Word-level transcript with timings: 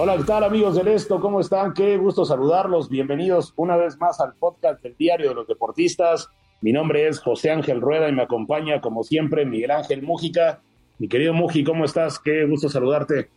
Hola, 0.00 0.16
¿qué 0.16 0.22
tal 0.22 0.44
amigos 0.44 0.76
del 0.76 0.86
Esto? 0.86 1.20
¿Cómo 1.20 1.40
están? 1.40 1.74
Qué 1.74 1.96
gusto 1.96 2.24
saludarlos. 2.24 2.88
Bienvenidos 2.88 3.52
una 3.56 3.76
vez 3.76 3.98
más 3.98 4.20
al 4.20 4.32
podcast 4.36 4.80
del 4.80 4.94
Diario 4.96 5.30
de 5.30 5.34
los 5.34 5.48
Deportistas. 5.48 6.28
Mi 6.60 6.70
nombre 6.70 7.08
es 7.08 7.18
José 7.18 7.50
Ángel 7.50 7.80
Rueda 7.80 8.08
y 8.08 8.12
me 8.12 8.22
acompaña, 8.22 8.80
como 8.80 9.02
siempre, 9.02 9.44
Miguel 9.44 9.72
Ángel 9.72 10.02
Mújica. 10.02 10.62
Mi 11.00 11.08
querido 11.08 11.34
Muji, 11.34 11.64
¿cómo 11.64 11.84
estás? 11.84 12.20
Qué 12.20 12.46
gusto 12.46 12.68
saludarte. 12.68 13.28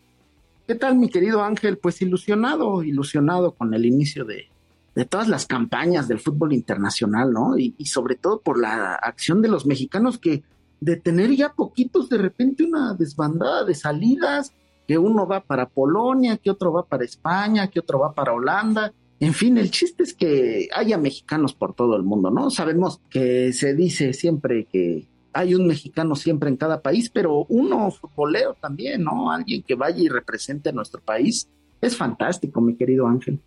¿Qué 0.68 0.76
tal, 0.76 1.00
mi 1.00 1.10
querido 1.10 1.42
Ángel? 1.42 1.80
Pues 1.80 2.00
ilusionado, 2.04 2.84
ilusionado 2.84 3.56
con 3.56 3.74
el 3.74 3.84
inicio 3.84 4.24
de, 4.24 4.50
de 4.94 5.06
todas 5.06 5.28
las 5.28 5.48
campañas 5.48 6.08
del 6.08 6.20
fútbol 6.20 6.54
internacional, 6.54 7.34
¿no? 7.34 7.58
Y, 7.58 7.74
y, 7.80 7.86
sobre 7.86 8.18
todo 8.18 8.40
por 8.40 8.62
la 8.62 8.94
acción 8.94 9.42
de 9.42 9.48
los 9.48 9.66
mexicanos 9.66 10.20
que 10.20 10.44
de 10.80 10.96
tener 10.96 11.32
ya 11.36 11.54
poquitos, 11.54 12.08
de 12.08 12.20
repente 12.20 12.64
una 12.64 12.94
desbandada 12.94 13.64
de 13.64 13.74
salidas, 13.74 14.54
que 14.88 14.98
uno 14.98 15.28
va 15.28 15.42
para 15.42 15.68
Polonia, 15.68 16.38
que 16.38 16.52
otro 16.52 16.72
va 16.74 16.84
para 16.84 17.06
España, 17.06 17.68
que 17.68 17.80
otro 17.80 18.00
va 18.00 18.14
para 18.14 18.34
Holanda. 18.34 18.92
En 19.20 19.34
fin, 19.34 19.58
el 19.58 19.70
chiste 19.70 20.04
es 20.04 20.14
que 20.14 20.68
haya 20.74 20.98
mexicanos 20.98 21.54
por 21.54 21.74
todo 21.74 21.96
el 21.96 22.04
mundo, 22.04 22.32
¿no? 22.32 22.50
Sabemos 22.50 23.00
que 23.10 23.54
se 23.54 23.76
dice 23.76 24.14
siempre 24.14 24.66
que 24.66 25.06
hay 25.34 25.56
un 25.56 25.68
mexicano 25.68 26.16
siempre 26.16 26.50
en 26.50 26.58
cada 26.58 26.82
país, 26.82 27.10
pero 27.10 27.46
uno 27.48 27.92
futbolero 27.92 28.56
también, 28.60 29.04
¿no? 29.04 29.32
Alguien 29.32 29.64
que 29.64 29.76
vaya 29.76 30.02
y 30.02 30.10
represente 30.10 30.70
a 30.70 30.74
nuestro 30.74 31.02
país. 31.02 31.48
Es 31.80 31.96
fantástico, 31.96 32.62
mi 32.62 32.76
querido 32.76 33.08
Ángel. 33.08 33.40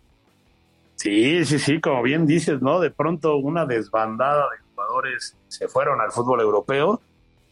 Sí, 0.95 1.43
sí, 1.45 1.59
sí, 1.59 1.81
como 1.81 2.01
bien 2.01 2.25
dices, 2.25 2.61
¿no? 2.61 2.79
De 2.79 2.89
pronto 2.89 3.37
una 3.37 3.65
desbandada 3.65 4.45
de 4.49 4.63
jugadores 4.69 5.35
se 5.47 5.67
fueron 5.67 6.01
al 6.01 6.11
fútbol 6.11 6.41
europeo 6.41 7.01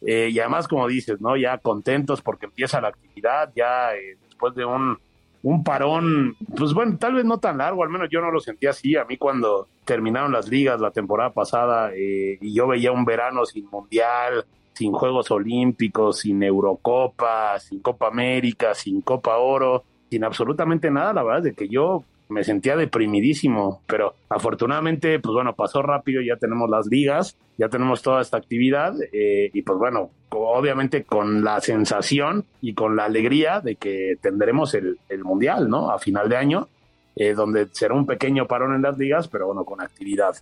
eh, 0.05 0.29
y 0.31 0.39
además, 0.39 0.67
como 0.67 0.87
dices, 0.87 1.21
¿no? 1.21 1.35
Ya 1.37 1.57
contentos 1.57 2.21
porque 2.21 2.45
empieza 2.45 2.81
la 2.81 2.89
actividad, 2.89 3.51
ya 3.55 3.93
eh, 3.95 4.17
después 4.23 4.53
de 4.55 4.65
un, 4.65 4.97
un 5.43 5.63
parón, 5.63 6.35
pues 6.55 6.73
bueno, 6.73 6.97
tal 6.97 7.15
vez 7.15 7.25
no 7.25 7.37
tan 7.37 7.57
largo, 7.57 7.83
al 7.83 7.89
menos 7.89 8.09
yo 8.11 8.21
no 8.21 8.31
lo 8.31 8.39
sentía 8.39 8.71
así. 8.71 8.95
A 8.95 9.05
mí 9.05 9.17
cuando 9.17 9.67
terminaron 9.85 10.31
las 10.31 10.47
ligas 10.47 10.79
la 10.79 10.91
temporada 10.91 11.31
pasada 11.31 11.91
eh, 11.93 12.37
y 12.41 12.53
yo 12.53 12.67
veía 12.67 12.91
un 12.91 13.05
verano 13.05 13.45
sin 13.45 13.65
mundial, 13.69 14.45
sin 14.73 14.91
Juegos 14.91 15.31
Olímpicos, 15.31 16.19
sin 16.19 16.41
Eurocopa, 16.43 17.59
sin 17.59 17.79
Copa 17.79 18.07
América, 18.07 18.73
sin 18.73 19.01
Copa 19.01 19.37
Oro, 19.37 19.83
sin 20.09 20.23
absolutamente 20.23 20.89
nada, 20.89 21.13
la 21.13 21.23
verdad 21.23 21.39
es 21.39 21.43
de 21.45 21.53
que 21.53 21.67
yo 21.67 22.03
me 22.33 22.43
sentía 22.43 22.75
deprimidísimo, 22.75 23.81
pero 23.87 24.15
afortunadamente, 24.27 25.19
pues 25.19 25.33
bueno, 25.33 25.53
pasó 25.53 25.81
rápido, 25.81 26.21
ya 26.21 26.35
tenemos 26.35 26.69
las 26.69 26.87
ligas, 26.87 27.37
ya 27.57 27.69
tenemos 27.69 28.01
toda 28.01 28.21
esta 28.21 28.37
actividad 28.37 28.93
eh, 29.13 29.51
y 29.53 29.61
pues 29.61 29.77
bueno, 29.77 30.09
obviamente 30.29 31.03
con 31.03 31.43
la 31.43 31.61
sensación 31.61 32.45
y 32.61 32.73
con 32.73 32.95
la 32.95 33.05
alegría 33.05 33.61
de 33.61 33.75
que 33.75 34.17
tendremos 34.21 34.73
el, 34.73 34.97
Mundial, 35.23 35.69
¿no? 35.69 35.91
A 35.91 35.99
final 35.99 36.27
de 36.27 36.35
año, 36.35 36.67
eh, 37.15 37.33
donde 37.33 37.67
será 37.71 37.93
un 37.93 38.07
pequeño 38.07 38.47
parón 38.47 38.75
en 38.75 38.81
las 38.81 38.97
ligas, 38.97 39.27
pero 39.27 39.45
bueno, 39.45 39.63
con 39.63 39.79
actividad. 39.79 40.35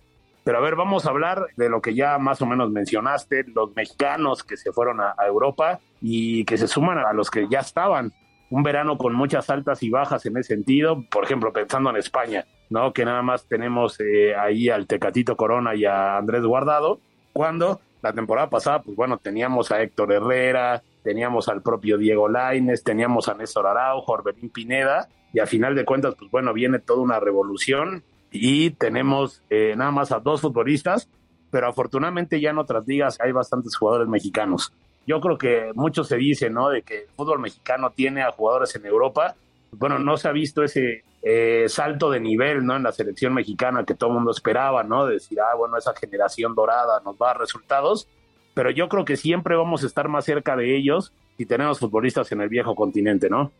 Pero 0.44 0.58
a 0.58 0.60
ver, 0.60 0.74
vamos 0.74 1.06
a 1.06 1.10
hablar 1.10 1.46
de 1.56 1.68
lo 1.68 1.80
que 1.82 1.94
ya 1.94 2.18
más 2.18 2.40
o 2.42 2.46
menos 2.46 2.70
mencionaste, 2.70 3.44
los 3.54 3.76
mexicanos 3.76 4.42
que 4.42 4.56
se 4.56 4.72
fueron 4.72 5.00
a 5.00 5.14
Europa 5.24 5.78
y 6.00 6.44
que 6.46 6.56
se 6.58 6.66
suman 6.66 6.98
a 6.98 7.12
los 7.12 7.30
que 7.30 7.46
ya 7.48 7.60
estaban 7.60 8.12
un 8.52 8.62
verano 8.62 8.98
con 8.98 9.14
muchas 9.14 9.48
altas 9.48 9.82
y 9.82 9.88
bajas 9.88 10.26
en 10.26 10.36
ese 10.36 10.54
sentido, 10.54 11.06
por 11.10 11.24
ejemplo, 11.24 11.54
pensando 11.54 11.88
en 11.88 11.96
España, 11.96 12.44
¿no? 12.68 12.92
Que 12.92 13.06
nada 13.06 13.22
más 13.22 13.46
tenemos 13.46 13.98
eh, 13.98 14.36
ahí 14.36 14.68
al 14.68 14.86
Tecatito 14.86 15.38
Corona 15.38 15.74
y 15.74 15.86
a 15.86 16.18
Andrés 16.18 16.42
Guardado, 16.44 17.00
cuando 17.32 17.80
la 18.02 18.12
temporada 18.12 18.50
pasada, 18.50 18.82
pues 18.82 18.94
bueno, 18.94 19.16
teníamos 19.16 19.72
a 19.72 19.80
Héctor 19.80 20.12
Herrera, 20.12 20.82
teníamos 21.02 21.48
al 21.48 21.62
propio 21.62 21.96
Diego 21.96 22.28
Laines, 22.28 22.84
teníamos 22.84 23.26
a 23.30 23.34
Néstor 23.34 23.66
Araujo, 23.66 24.12
Orbelín 24.12 24.50
Pineda, 24.50 25.08
y 25.32 25.38
a 25.38 25.46
final 25.46 25.74
de 25.74 25.86
cuentas, 25.86 26.14
pues 26.18 26.30
bueno, 26.30 26.52
viene 26.52 26.78
toda 26.78 27.00
una 27.00 27.20
revolución 27.20 28.04
y 28.30 28.72
tenemos 28.72 29.42
eh, 29.48 29.72
nada 29.78 29.92
más 29.92 30.12
a 30.12 30.20
dos 30.20 30.42
futbolistas, 30.42 31.08
pero 31.50 31.68
afortunadamente 31.68 32.38
ya 32.38 32.50
en 32.50 32.58
otras 32.58 32.86
ligas 32.86 33.18
hay 33.18 33.32
bastantes 33.32 33.74
jugadores 33.76 34.08
mexicanos 34.08 34.74
yo 35.06 35.20
creo 35.20 35.38
que 35.38 35.72
mucho 35.74 36.04
se 36.04 36.16
dice, 36.16 36.50
¿no? 36.50 36.68
De 36.68 36.82
que 36.82 37.02
el 37.02 37.08
fútbol 37.16 37.40
mexicano 37.40 37.90
tiene 37.90 38.22
a 38.22 38.32
jugadores 38.32 38.74
en 38.76 38.86
Europa. 38.86 39.34
Bueno, 39.72 39.98
no 39.98 40.16
se 40.16 40.28
ha 40.28 40.32
visto 40.32 40.62
ese 40.62 41.02
eh, 41.22 41.64
salto 41.68 42.10
de 42.10 42.20
nivel, 42.20 42.64
¿no? 42.64 42.76
En 42.76 42.82
la 42.82 42.92
selección 42.92 43.34
mexicana 43.34 43.84
que 43.84 43.94
todo 43.94 44.10
el 44.10 44.16
mundo 44.16 44.30
esperaba, 44.30 44.82
¿no? 44.82 45.06
De 45.06 45.14
decir, 45.14 45.40
ah, 45.40 45.54
bueno, 45.56 45.76
esa 45.76 45.94
generación 45.94 46.54
dorada 46.54 47.00
nos 47.04 47.16
va 47.16 47.26
a 47.26 47.32
dar 47.32 47.40
resultados. 47.40 48.08
Pero 48.54 48.70
yo 48.70 48.88
creo 48.88 49.04
que 49.04 49.16
siempre 49.16 49.56
vamos 49.56 49.82
a 49.82 49.86
estar 49.86 50.08
más 50.08 50.24
cerca 50.24 50.56
de 50.56 50.76
ellos 50.76 51.12
si 51.38 51.46
tenemos 51.46 51.78
futbolistas 51.78 52.30
en 52.32 52.42
el 52.42 52.48
viejo 52.48 52.74
continente, 52.74 53.30
¿no? 53.30 53.50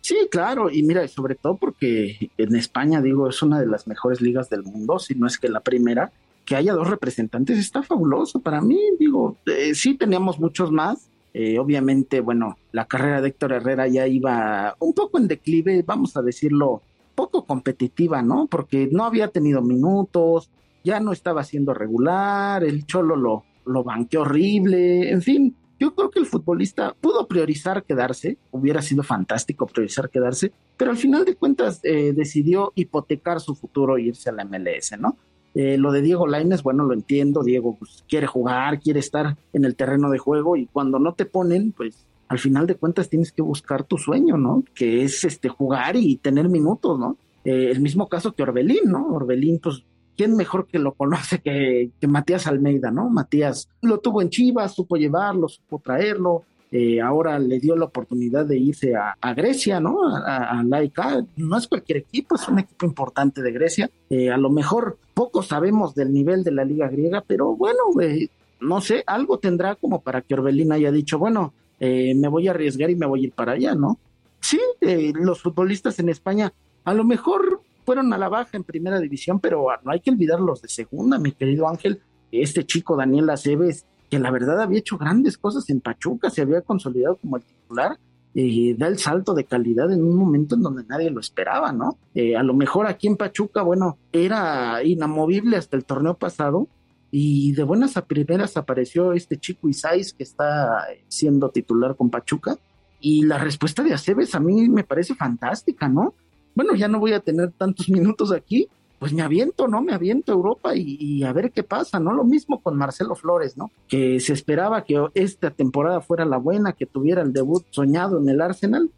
Sí, 0.00 0.28
claro, 0.30 0.70
y 0.70 0.82
mira, 0.82 1.06
sobre 1.08 1.34
todo 1.34 1.56
porque 1.56 2.30
en 2.38 2.56
España, 2.56 3.02
digo, 3.02 3.28
es 3.28 3.42
una 3.42 3.60
de 3.60 3.66
las 3.66 3.86
mejores 3.86 4.20
ligas 4.20 4.48
del 4.48 4.62
mundo, 4.62 4.98
si 4.98 5.14
no 5.14 5.26
es 5.26 5.38
que 5.38 5.48
la 5.48 5.60
primera, 5.60 6.10
que 6.50 6.56
haya 6.56 6.72
dos 6.72 6.90
representantes 6.90 7.60
está 7.60 7.80
fabuloso 7.84 8.40
para 8.40 8.60
mí. 8.60 8.76
Digo, 8.98 9.36
eh, 9.46 9.72
sí 9.72 9.96
teníamos 9.96 10.40
muchos 10.40 10.72
más. 10.72 11.08
Eh, 11.32 11.60
obviamente, 11.60 12.20
bueno, 12.20 12.58
la 12.72 12.86
carrera 12.86 13.20
de 13.20 13.28
Héctor 13.28 13.52
Herrera 13.52 13.86
ya 13.86 14.08
iba 14.08 14.74
un 14.80 14.92
poco 14.92 15.18
en 15.18 15.28
declive, 15.28 15.84
vamos 15.86 16.16
a 16.16 16.22
decirlo, 16.22 16.82
poco 17.14 17.46
competitiva, 17.46 18.20
¿no? 18.22 18.48
Porque 18.48 18.88
no 18.90 19.04
había 19.04 19.28
tenido 19.28 19.62
minutos, 19.62 20.50
ya 20.82 20.98
no 20.98 21.12
estaba 21.12 21.44
siendo 21.44 21.72
regular, 21.72 22.64
el 22.64 22.84
Cholo 22.84 23.14
lo, 23.14 23.44
lo 23.64 23.84
banqueó 23.84 24.22
horrible, 24.22 25.08
en 25.08 25.22
fin. 25.22 25.54
Yo 25.78 25.94
creo 25.94 26.10
que 26.10 26.18
el 26.18 26.26
futbolista 26.26 26.96
pudo 27.00 27.28
priorizar 27.28 27.84
quedarse, 27.84 28.38
hubiera 28.50 28.82
sido 28.82 29.04
fantástico 29.04 29.68
priorizar 29.68 30.10
quedarse, 30.10 30.50
pero 30.76 30.90
al 30.90 30.96
final 30.96 31.24
de 31.24 31.36
cuentas 31.36 31.78
eh, 31.84 32.12
decidió 32.12 32.72
hipotecar 32.74 33.38
su 33.38 33.54
futuro 33.54 33.96
e 33.96 34.02
irse 34.02 34.30
a 34.30 34.32
la 34.32 34.44
MLS, 34.44 34.98
¿no? 34.98 35.16
Eh, 35.54 35.76
lo 35.78 35.90
de 35.90 36.02
Diego 36.02 36.26
Laines, 36.26 36.62
bueno, 36.62 36.84
lo 36.84 36.94
entiendo, 36.94 37.42
Diego 37.42 37.76
pues, 37.76 38.04
quiere 38.08 38.26
jugar, 38.26 38.80
quiere 38.80 39.00
estar 39.00 39.36
en 39.52 39.64
el 39.64 39.74
terreno 39.74 40.10
de 40.10 40.18
juego 40.18 40.56
y 40.56 40.66
cuando 40.66 40.98
no 40.98 41.14
te 41.14 41.26
ponen, 41.26 41.72
pues 41.72 42.06
al 42.28 42.38
final 42.38 42.66
de 42.66 42.76
cuentas 42.76 43.08
tienes 43.08 43.32
que 43.32 43.42
buscar 43.42 43.82
tu 43.82 43.98
sueño, 43.98 44.36
¿no? 44.36 44.62
Que 44.74 45.02
es 45.02 45.24
este 45.24 45.48
jugar 45.48 45.96
y 45.96 46.16
tener 46.16 46.48
minutos, 46.48 46.98
¿no? 46.98 47.16
Eh, 47.44 47.70
el 47.72 47.80
mismo 47.80 48.08
caso 48.08 48.32
que 48.32 48.44
Orbelín, 48.44 48.84
¿no? 48.84 49.08
Orbelín, 49.08 49.58
pues, 49.58 49.82
¿quién 50.16 50.36
mejor 50.36 50.68
que 50.68 50.78
lo 50.78 50.92
conoce 50.92 51.40
que, 51.40 51.90
que 52.00 52.06
Matías 52.06 52.46
Almeida, 52.46 52.92
¿no? 52.92 53.10
Matías 53.10 53.68
lo 53.82 53.98
tuvo 53.98 54.22
en 54.22 54.30
Chivas, 54.30 54.74
supo 54.74 54.96
llevarlo, 54.96 55.48
supo 55.48 55.80
traerlo, 55.80 56.44
eh, 56.72 57.00
ahora 57.00 57.38
le 57.38 57.58
dio 57.58 57.74
la 57.74 57.86
oportunidad 57.86 58.46
de 58.46 58.58
irse 58.58 58.94
a, 58.94 59.34
Grecia, 59.34 59.80
¿no? 59.80 60.06
A, 60.06 60.58
a, 60.58 60.62
Laika. 60.62 61.24
No 61.36 61.58
es 61.58 61.66
cualquier 61.66 61.98
equipo, 61.98 62.36
es 62.36 62.46
un 62.48 62.60
equipo 62.60 62.86
importante 62.86 63.42
de 63.42 63.52
Grecia. 63.52 63.90
Eh, 64.08 64.30
a 64.30 64.36
lo 64.36 64.50
mejor 64.50 64.98
poco 65.20 65.42
sabemos 65.42 65.94
del 65.94 66.14
nivel 66.14 66.42
de 66.44 66.50
la 66.50 66.64
liga 66.64 66.88
griega, 66.88 67.22
pero 67.26 67.54
bueno, 67.54 67.78
eh, 68.00 68.30
no 68.58 68.80
sé, 68.80 69.04
algo 69.06 69.38
tendrá 69.38 69.74
como 69.74 70.00
para 70.00 70.22
que 70.22 70.32
Orbelín 70.32 70.72
haya 70.72 70.90
dicho, 70.90 71.18
bueno, 71.18 71.52
eh, 71.78 72.14
me 72.14 72.26
voy 72.26 72.48
a 72.48 72.52
arriesgar 72.52 72.88
y 72.88 72.96
me 72.96 73.04
voy 73.04 73.20
a 73.20 73.24
ir 73.24 73.32
para 73.32 73.52
allá, 73.52 73.74
¿no? 73.74 73.98
Sí, 74.40 74.58
eh, 74.80 75.12
los 75.14 75.42
futbolistas 75.42 75.98
en 75.98 76.08
España 76.08 76.54
a 76.86 76.94
lo 76.94 77.04
mejor 77.04 77.60
fueron 77.84 78.10
a 78.14 78.16
la 78.16 78.30
baja 78.30 78.56
en 78.56 78.64
primera 78.64 78.98
división, 78.98 79.40
pero 79.40 79.66
no 79.84 79.92
hay 79.92 80.00
que 80.00 80.10
olvidar 80.10 80.40
los 80.40 80.62
de 80.62 80.70
segunda, 80.70 81.18
mi 81.18 81.32
querido 81.32 81.68
Ángel. 81.68 82.00
Este 82.32 82.64
chico 82.64 82.96
Daniel 82.96 83.28
Aceves 83.28 83.84
que 84.08 84.18
la 84.18 84.30
verdad 84.30 84.58
había 84.62 84.78
hecho 84.78 84.96
grandes 84.96 85.36
cosas 85.36 85.68
en 85.68 85.82
Pachuca, 85.82 86.30
se 86.30 86.40
había 86.40 86.62
consolidado 86.62 87.16
como 87.16 87.36
el 87.36 87.42
titular 87.42 87.98
eh, 88.34 88.74
da 88.78 88.86
el 88.86 88.98
salto 88.98 89.34
de 89.34 89.44
calidad 89.44 89.92
en 89.92 90.04
un 90.04 90.16
momento 90.16 90.54
en 90.54 90.62
donde 90.62 90.84
nadie 90.84 91.10
lo 91.10 91.20
esperaba, 91.20 91.72
¿no? 91.72 91.98
Eh, 92.14 92.36
a 92.36 92.42
lo 92.42 92.54
mejor 92.54 92.86
aquí 92.86 93.08
en 93.08 93.16
Pachuca, 93.16 93.62
bueno, 93.62 93.98
era 94.12 94.84
inamovible 94.84 95.56
hasta 95.56 95.76
el 95.76 95.84
torneo 95.84 96.14
pasado 96.14 96.68
y 97.10 97.52
de 97.52 97.64
buenas 97.64 97.96
a 97.96 98.04
primeras 98.04 98.56
apareció 98.56 99.12
este 99.12 99.36
chico 99.36 99.68
Isais 99.68 100.12
que 100.12 100.22
está 100.22 100.84
siendo 101.08 101.48
titular 101.48 101.96
con 101.96 102.10
Pachuca 102.10 102.56
y 103.00 103.24
la 103.24 103.38
respuesta 103.38 103.82
de 103.82 103.94
Aceves 103.94 104.34
a 104.34 104.40
mí 104.40 104.68
me 104.68 104.84
parece 104.84 105.14
fantástica, 105.14 105.88
¿no? 105.88 106.14
Bueno, 106.54 106.74
ya 106.74 106.86
no 106.86 107.00
voy 107.00 107.14
a 107.14 107.20
tener 107.20 107.50
tantos 107.52 107.88
minutos 107.90 108.32
aquí, 108.32 108.68
pues 109.00 109.14
me 109.14 109.22
aviento, 109.22 109.66
¿no? 109.66 109.80
Me 109.80 109.94
aviento 109.94 110.30
a 110.30 110.34
Europa 110.34 110.76
y, 110.76 111.24
a 111.24 111.32
ver 111.32 111.50
qué 111.52 111.62
pasa, 111.62 111.98
¿no? 111.98 112.12
Lo 112.12 112.22
mismo 112.22 112.60
con 112.60 112.76
Marcelo 112.76 113.16
Flores, 113.16 113.56
¿no? 113.56 113.70
Que 113.88 114.20
se 114.20 114.34
esperaba 114.34 114.84
que 114.84 115.02
esta 115.14 115.50
temporada 115.50 116.02
fuera 116.02 116.26
la 116.26 116.36
buena, 116.36 116.74
que 116.74 116.84
tuviera 116.84 117.22
el 117.22 117.32
debut 117.32 117.64
soñado 117.70 118.18
en 118.18 118.28
el 118.28 118.42
Arsenal 118.42 118.90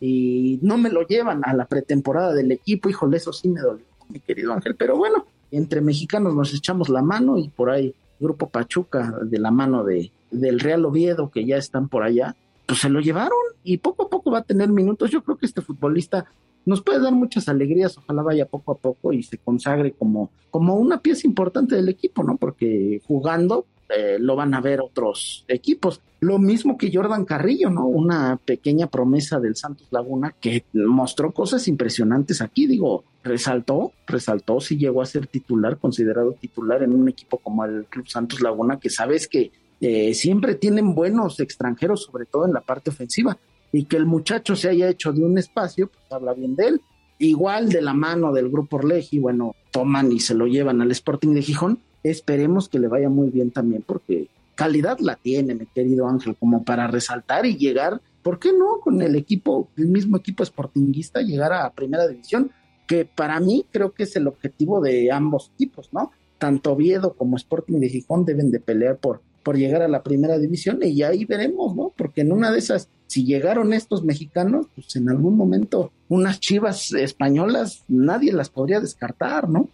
y 0.00 0.60
no 0.62 0.78
me 0.78 0.90
lo 0.90 1.04
llevan 1.04 1.42
a 1.44 1.54
la 1.54 1.66
pretemporada 1.66 2.32
del 2.34 2.52
equipo, 2.52 2.88
híjole, 2.88 3.16
eso 3.16 3.32
sí 3.32 3.48
me 3.48 3.60
dolió, 3.60 3.84
mi 4.08 4.20
querido 4.20 4.52
Ángel, 4.52 4.76
pero 4.76 4.96
bueno, 4.96 5.26
entre 5.50 5.80
mexicanos 5.80 6.36
nos 6.36 6.54
echamos 6.54 6.88
la 6.88 7.02
mano 7.02 7.36
y 7.36 7.48
por 7.48 7.70
ahí 7.70 7.92
Grupo 8.20 8.48
Pachuca 8.48 9.18
de 9.22 9.40
la 9.40 9.50
mano 9.50 9.82
de 9.82 10.12
del 10.30 10.60
Real 10.60 10.84
Oviedo 10.84 11.30
que 11.30 11.44
ya 11.44 11.56
están 11.56 11.88
por 11.88 12.04
allá, 12.04 12.36
pues 12.66 12.80
se 12.80 12.88
lo 12.88 13.00
llevaron 13.00 13.38
y 13.64 13.78
poco 13.78 14.04
a 14.04 14.08
poco 14.08 14.30
va 14.30 14.38
a 14.38 14.44
tener 14.44 14.68
minutos. 14.68 15.10
Yo 15.10 15.22
creo 15.22 15.36
que 15.36 15.46
este 15.46 15.62
futbolista 15.62 16.26
nos 16.64 16.82
puede 16.82 17.00
dar 17.00 17.12
muchas 17.12 17.48
alegrías, 17.48 17.96
ojalá 17.96 18.22
vaya 18.22 18.46
poco 18.46 18.72
a 18.72 18.76
poco 18.76 19.12
y 19.12 19.22
se 19.22 19.38
consagre 19.38 19.92
como, 19.92 20.30
como 20.50 20.74
una 20.74 21.00
pieza 21.00 21.26
importante 21.26 21.76
del 21.76 21.88
equipo, 21.88 22.22
¿no? 22.22 22.36
Porque 22.36 23.00
jugando 23.06 23.66
eh, 23.88 24.18
lo 24.20 24.36
van 24.36 24.52
a 24.52 24.60
ver 24.60 24.82
otros 24.82 25.46
equipos. 25.48 26.02
Lo 26.20 26.38
mismo 26.38 26.76
que 26.76 26.90
Jordan 26.92 27.24
Carrillo, 27.24 27.70
¿no? 27.70 27.86
Una 27.86 28.36
pequeña 28.36 28.88
promesa 28.88 29.40
del 29.40 29.56
Santos 29.56 29.86
Laguna 29.90 30.34
que 30.38 30.64
mostró 30.74 31.32
cosas 31.32 31.68
impresionantes 31.68 32.42
aquí, 32.42 32.66
digo, 32.66 33.04
resaltó, 33.22 33.92
resaltó, 34.06 34.60
si 34.60 34.76
llegó 34.76 35.00
a 35.00 35.06
ser 35.06 35.26
titular, 35.26 35.78
considerado 35.78 36.32
titular 36.32 36.82
en 36.82 36.92
un 36.92 37.08
equipo 37.08 37.38
como 37.38 37.64
el 37.64 37.86
Club 37.86 38.08
Santos 38.08 38.42
Laguna, 38.42 38.78
que 38.78 38.90
sabes 38.90 39.26
que 39.26 39.52
eh, 39.80 40.12
siempre 40.12 40.54
tienen 40.54 40.94
buenos 40.94 41.40
extranjeros, 41.40 42.02
sobre 42.02 42.26
todo 42.26 42.46
en 42.46 42.52
la 42.52 42.60
parte 42.60 42.90
ofensiva 42.90 43.38
y 43.72 43.84
que 43.84 43.96
el 43.96 44.06
muchacho 44.06 44.56
se 44.56 44.68
haya 44.68 44.88
hecho 44.88 45.12
de 45.12 45.22
un 45.24 45.38
espacio, 45.38 45.88
pues 45.88 46.04
habla 46.10 46.34
bien 46.34 46.56
de 46.56 46.66
él. 46.68 46.80
Igual 47.18 47.68
de 47.68 47.82
la 47.82 47.94
mano 47.94 48.32
del 48.32 48.48
grupo 48.48 48.76
Orleji, 48.76 49.18
bueno, 49.18 49.54
toman 49.70 50.12
y 50.12 50.20
se 50.20 50.34
lo 50.34 50.46
llevan 50.46 50.80
al 50.80 50.90
Sporting 50.92 51.34
de 51.34 51.42
Gijón. 51.42 51.80
Esperemos 52.02 52.68
que 52.68 52.78
le 52.78 52.88
vaya 52.88 53.08
muy 53.08 53.28
bien 53.28 53.50
también, 53.50 53.82
porque 53.84 54.28
calidad 54.54 54.98
la 55.00 55.16
tiene, 55.16 55.54
mi 55.54 55.66
querido 55.66 56.08
Ángel, 56.08 56.36
como 56.36 56.64
para 56.64 56.86
resaltar 56.86 57.44
y 57.44 57.56
llegar, 57.56 58.00
¿por 58.22 58.38
qué 58.38 58.52
no? 58.52 58.80
Con 58.80 59.02
el 59.02 59.16
equipo, 59.16 59.68
el 59.76 59.88
mismo 59.88 60.16
equipo 60.16 60.44
sportinguista, 60.44 61.20
llegar 61.20 61.52
a 61.52 61.70
primera 61.70 62.06
división, 62.06 62.50
que 62.86 63.04
para 63.04 63.38
mí 63.40 63.66
creo 63.70 63.92
que 63.92 64.04
es 64.04 64.16
el 64.16 64.26
objetivo 64.26 64.80
de 64.80 65.12
ambos 65.12 65.52
equipos, 65.54 65.90
¿no? 65.92 66.12
Tanto 66.38 66.72
Oviedo 66.72 67.14
como 67.14 67.36
Sporting 67.36 67.80
de 67.80 67.88
Gijón 67.88 68.24
deben 68.24 68.50
de 68.50 68.60
pelear 68.60 68.96
por, 68.96 69.22
por 69.48 69.56
llegar 69.56 69.80
a 69.80 69.88
la 69.88 70.02
primera 70.02 70.36
división 70.36 70.78
y 70.82 71.02
ahí 71.02 71.24
veremos, 71.24 71.74
¿no? 71.74 71.90
Porque 71.96 72.20
en 72.20 72.32
una 72.32 72.52
de 72.52 72.58
esas 72.58 72.90
si 73.06 73.24
llegaron 73.24 73.72
estos 73.72 74.04
mexicanos, 74.04 74.66
pues 74.74 74.94
en 74.96 75.08
algún 75.08 75.38
momento 75.38 75.90
unas 76.08 76.38
chivas 76.38 76.92
españolas 76.92 77.82
nadie 77.88 78.30
las 78.34 78.50
podría 78.50 78.78
descartar, 78.78 79.48
¿no? 79.48 79.70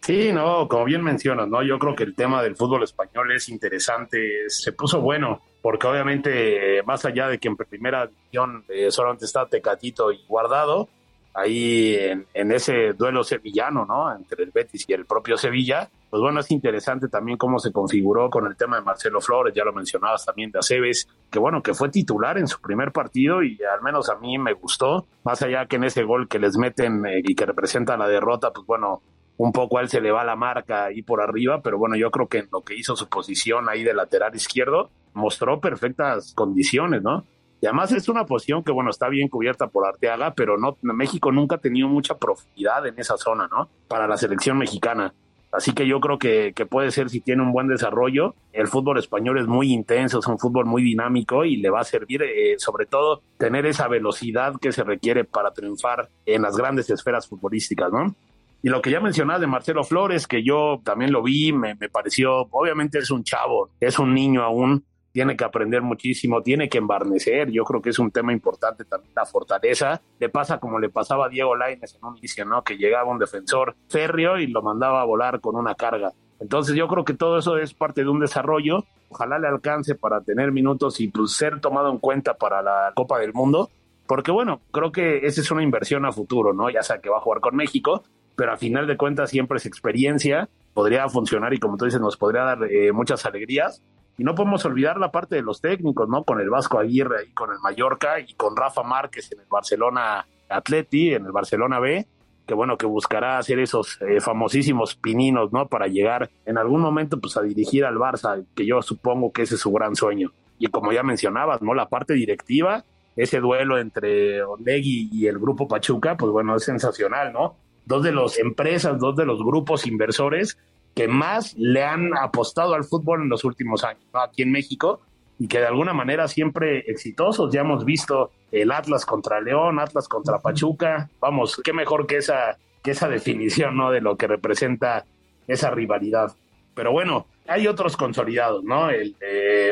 Sí, 0.00 0.32
no, 0.32 0.66
como 0.66 0.86
bien 0.86 1.04
mencionas, 1.04 1.46
¿no? 1.46 1.62
Yo 1.62 1.78
creo 1.78 1.94
que 1.94 2.02
el 2.02 2.16
tema 2.16 2.42
del 2.42 2.56
fútbol 2.56 2.82
español 2.82 3.30
es 3.30 3.48
interesante, 3.48 4.18
se 4.48 4.72
puso 4.72 5.00
bueno, 5.00 5.40
porque 5.62 5.86
obviamente, 5.86 6.82
más 6.84 7.04
allá 7.04 7.28
de 7.28 7.38
que 7.38 7.46
en 7.46 7.56
primera 7.56 8.08
división 8.08 8.64
eh, 8.68 8.90
solamente 8.90 9.24
está 9.24 9.46
Tecatito 9.46 10.10
y 10.10 10.18
Guardado, 10.26 10.88
ahí 11.36 11.94
en, 12.34 12.50
ese 12.50 12.94
duelo 12.94 13.22
sevillano, 13.22 13.84
¿no? 13.86 14.12
Entre 14.12 14.42
el 14.42 14.50
Betis 14.50 14.84
y 14.88 14.94
el 14.94 15.04
propio 15.04 15.36
Sevilla. 15.36 15.88
Pues 16.16 16.22
bueno, 16.22 16.40
es 16.40 16.50
interesante 16.50 17.08
también 17.08 17.36
cómo 17.36 17.58
se 17.58 17.72
configuró 17.72 18.30
con 18.30 18.46
el 18.46 18.56
tema 18.56 18.76
de 18.76 18.82
Marcelo 18.82 19.20
Flores, 19.20 19.52
ya 19.54 19.66
lo 19.66 19.74
mencionabas 19.74 20.24
también 20.24 20.50
de 20.50 20.60
Aceves, 20.60 21.06
que 21.30 21.38
bueno, 21.38 21.62
que 21.62 21.74
fue 21.74 21.90
titular 21.90 22.38
en 22.38 22.48
su 22.48 22.58
primer 22.58 22.90
partido 22.90 23.42
y 23.42 23.58
al 23.70 23.82
menos 23.82 24.08
a 24.08 24.16
mí 24.16 24.38
me 24.38 24.54
gustó, 24.54 25.04
más 25.24 25.42
allá 25.42 25.66
que 25.66 25.76
en 25.76 25.84
ese 25.84 26.04
gol 26.04 26.26
que 26.26 26.38
les 26.38 26.56
meten 26.56 27.04
eh, 27.04 27.20
y 27.22 27.34
que 27.34 27.44
representa 27.44 27.98
la 27.98 28.08
derrota, 28.08 28.50
pues 28.50 28.66
bueno, 28.66 29.02
un 29.36 29.52
poco 29.52 29.76
a 29.76 29.82
él 29.82 29.90
se 29.90 30.00
le 30.00 30.10
va 30.10 30.24
la 30.24 30.36
marca 30.36 30.86
ahí 30.86 31.02
por 31.02 31.20
arriba, 31.20 31.60
pero 31.62 31.76
bueno, 31.76 31.96
yo 31.96 32.10
creo 32.10 32.28
que 32.28 32.38
en 32.38 32.48
lo 32.50 32.62
que 32.62 32.74
hizo 32.74 32.96
su 32.96 33.10
posición 33.10 33.68
ahí 33.68 33.84
de 33.84 33.92
lateral 33.92 34.34
izquierdo, 34.34 34.88
mostró 35.12 35.60
perfectas 35.60 36.32
condiciones, 36.32 37.02
¿no? 37.02 37.26
Y 37.60 37.66
además 37.66 37.92
es 37.92 38.08
una 38.08 38.24
posición 38.24 38.64
que, 38.64 38.72
bueno, 38.72 38.88
está 38.88 39.10
bien 39.10 39.28
cubierta 39.28 39.66
por 39.66 39.86
Arteaga, 39.86 40.32
pero 40.32 40.56
no, 40.56 40.78
México 40.80 41.30
nunca 41.30 41.56
ha 41.56 41.60
tenido 41.60 41.88
mucha 41.88 42.16
profundidad 42.16 42.86
en 42.86 42.98
esa 42.98 43.18
zona, 43.18 43.48
¿no? 43.48 43.68
Para 43.86 44.08
la 44.08 44.16
selección 44.16 44.56
mexicana. 44.56 45.12
Así 45.56 45.72
que 45.72 45.86
yo 45.86 46.00
creo 46.00 46.18
que, 46.18 46.52
puede 46.68 46.90
ser 46.90 47.08
si 47.08 47.20
tiene 47.20 47.42
un 47.42 47.50
buen 47.50 47.66
desarrollo. 47.66 48.34
El 48.52 48.68
fútbol 48.68 48.98
español 48.98 49.38
es 49.38 49.46
muy 49.46 49.72
intenso, 49.72 50.18
es 50.18 50.26
un 50.26 50.38
fútbol 50.38 50.66
muy 50.66 50.82
dinámico 50.82 51.46
y 51.46 51.56
le 51.56 51.70
va 51.70 51.80
a 51.80 51.84
servir 51.84 52.22
eh, 52.22 52.56
sobre 52.58 52.84
todo 52.84 53.22
tener 53.38 53.64
esa 53.64 53.88
velocidad 53.88 54.56
que 54.60 54.70
se 54.70 54.84
requiere 54.84 55.24
para 55.24 55.52
triunfar 55.52 56.10
en 56.26 56.42
las 56.42 56.58
grandes 56.58 56.90
esferas 56.90 57.26
futbolísticas, 57.26 57.90
¿no? 57.90 58.14
Y 58.62 58.68
lo 58.68 58.82
que 58.82 58.90
ya 58.90 59.00
mencionaba 59.00 59.38
de 59.38 59.46
Marcelo 59.46 59.82
Flores, 59.82 60.26
que 60.26 60.42
yo 60.42 60.82
también 60.84 61.10
lo 61.10 61.22
vi, 61.22 61.52
me, 61.52 61.74
me 61.74 61.88
pareció, 61.88 62.48
obviamente 62.50 62.98
es 62.98 63.10
un 63.10 63.24
chavo, 63.24 63.70
es 63.80 63.98
un 63.98 64.12
niño 64.12 64.42
aún, 64.42 64.84
tiene 65.16 65.34
que 65.34 65.46
aprender 65.46 65.80
muchísimo, 65.80 66.42
tiene 66.42 66.68
que 66.68 66.76
embarnecer, 66.76 67.50
yo 67.50 67.64
creo 67.64 67.80
que 67.80 67.88
es 67.88 67.98
un 67.98 68.10
tema 68.10 68.34
importante 68.34 68.84
también 68.84 69.14
la 69.16 69.24
fortaleza, 69.24 70.02
le 70.18 70.28
pasa 70.28 70.58
como 70.58 70.78
le 70.78 70.90
pasaba 70.90 71.24
a 71.24 71.28
Diego 71.30 71.56
Lainez 71.56 71.94
en 71.94 72.04
un 72.04 72.18
inicio, 72.18 72.44
¿no? 72.44 72.62
Que 72.62 72.76
llegaba 72.76 73.10
un 73.10 73.18
defensor 73.18 73.76
férreo 73.88 74.38
y 74.38 74.46
lo 74.46 74.60
mandaba 74.60 75.00
a 75.00 75.06
volar 75.06 75.40
con 75.40 75.56
una 75.56 75.74
carga. 75.74 76.12
Entonces 76.38 76.76
yo 76.76 76.86
creo 76.86 77.06
que 77.06 77.14
todo 77.14 77.38
eso 77.38 77.56
es 77.56 77.72
parte 77.72 78.02
de 78.02 78.10
un 78.10 78.20
desarrollo, 78.20 78.84
ojalá 79.08 79.38
le 79.38 79.48
alcance 79.48 79.94
para 79.94 80.20
tener 80.20 80.52
minutos 80.52 81.00
y 81.00 81.08
pues 81.08 81.32
ser 81.32 81.62
tomado 81.62 81.90
en 81.90 81.96
cuenta 81.96 82.34
para 82.34 82.60
la 82.60 82.92
Copa 82.94 83.18
del 83.18 83.32
Mundo, 83.32 83.70
porque 84.06 84.30
bueno, 84.30 84.60
creo 84.70 84.92
que 84.92 85.24
esa 85.24 85.40
es 85.40 85.50
una 85.50 85.62
inversión 85.62 86.04
a 86.04 86.12
futuro, 86.12 86.52
¿no? 86.52 86.68
Ya 86.68 86.82
sea 86.82 86.98
que 86.98 87.08
va 87.08 87.16
a 87.16 87.22
jugar 87.22 87.40
con 87.40 87.56
México, 87.56 88.04
pero 88.36 88.52
a 88.52 88.58
final 88.58 88.86
de 88.86 88.98
cuentas 88.98 89.30
siempre 89.30 89.56
es 89.56 89.64
experiencia, 89.64 90.50
podría 90.74 91.08
funcionar 91.08 91.54
y 91.54 91.58
como 91.58 91.78
tú 91.78 91.86
dices, 91.86 92.02
nos 92.02 92.18
podría 92.18 92.42
dar 92.42 92.64
eh, 92.70 92.92
muchas 92.92 93.24
alegrías 93.24 93.82
y 94.18 94.24
no 94.24 94.34
podemos 94.34 94.64
olvidar 94.64 94.98
la 94.98 95.12
parte 95.12 95.36
de 95.36 95.42
los 95.42 95.60
técnicos, 95.60 96.08
¿no? 96.08 96.24
Con 96.24 96.40
el 96.40 96.48
Vasco 96.48 96.78
Aguirre 96.78 97.20
ahí, 97.20 97.32
con 97.32 97.50
el 97.50 97.58
Mallorca 97.58 98.18
y 98.20 98.32
con 98.34 98.56
Rafa 98.56 98.82
Márquez 98.82 99.30
en 99.32 99.40
el 99.40 99.46
Barcelona 99.46 100.26
Atleti, 100.48 101.12
en 101.14 101.26
el 101.26 101.32
Barcelona 101.32 101.78
B, 101.80 102.06
que 102.46 102.54
bueno, 102.54 102.78
que 102.78 102.86
buscará 102.86 103.38
hacer 103.38 103.58
esos 103.58 103.98
eh, 104.00 104.20
famosísimos 104.20 104.94
pininos, 104.94 105.52
¿no? 105.52 105.66
Para 105.66 105.86
llegar 105.86 106.30
en 106.46 106.56
algún 106.56 106.80
momento, 106.80 107.20
pues 107.20 107.36
a 107.36 107.42
dirigir 107.42 107.84
al 107.84 107.96
Barça, 107.96 108.44
que 108.54 108.64
yo 108.64 108.80
supongo 108.80 109.32
que 109.32 109.42
ese 109.42 109.56
es 109.56 109.60
su 109.60 109.72
gran 109.72 109.94
sueño. 109.96 110.32
Y 110.58 110.68
como 110.68 110.92
ya 110.92 111.02
mencionabas, 111.02 111.60
¿no? 111.60 111.74
La 111.74 111.88
parte 111.88 112.14
directiva, 112.14 112.84
ese 113.16 113.40
duelo 113.40 113.78
entre 113.78 114.42
Olegui 114.42 115.10
y 115.12 115.26
el 115.26 115.38
grupo 115.38 115.68
Pachuca, 115.68 116.16
pues 116.16 116.32
bueno, 116.32 116.56
es 116.56 116.64
sensacional, 116.64 117.32
¿no? 117.32 117.56
Dos 117.84 118.02
de 118.02 118.12
las 118.12 118.38
empresas, 118.38 118.98
dos 118.98 119.14
de 119.16 119.26
los 119.26 119.42
grupos 119.42 119.86
inversores 119.86 120.56
que 120.96 121.08
más 121.08 121.54
le 121.58 121.84
han 121.84 122.16
apostado 122.16 122.74
al 122.74 122.84
fútbol 122.84 123.20
en 123.20 123.28
los 123.28 123.44
últimos 123.44 123.84
años, 123.84 124.02
aquí 124.14 124.40
en 124.40 124.50
México, 124.50 125.02
y 125.38 125.46
que 125.46 125.60
de 125.60 125.66
alguna 125.66 125.92
manera 125.92 126.26
siempre 126.26 126.78
exitosos. 126.90 127.52
Ya 127.52 127.60
hemos 127.60 127.84
visto 127.84 128.30
el 128.50 128.72
Atlas 128.72 129.04
contra 129.04 129.42
León, 129.42 129.78
Atlas 129.78 130.08
contra 130.08 130.38
Pachuca. 130.38 131.10
Vamos, 131.20 131.60
qué 131.62 131.74
mejor 131.74 132.06
que 132.06 132.16
esa, 132.16 132.56
que 132.82 132.92
esa 132.92 133.10
definición 133.10 133.76
¿no? 133.76 133.90
de 133.90 134.00
lo 134.00 134.16
que 134.16 134.26
representa 134.26 135.04
esa 135.46 135.70
rivalidad. 135.70 136.34
Pero 136.74 136.92
bueno, 136.92 137.26
hay 137.46 137.66
otros 137.66 137.94
consolidados, 137.94 138.64
¿no? 138.64 138.88
El, 138.88 139.14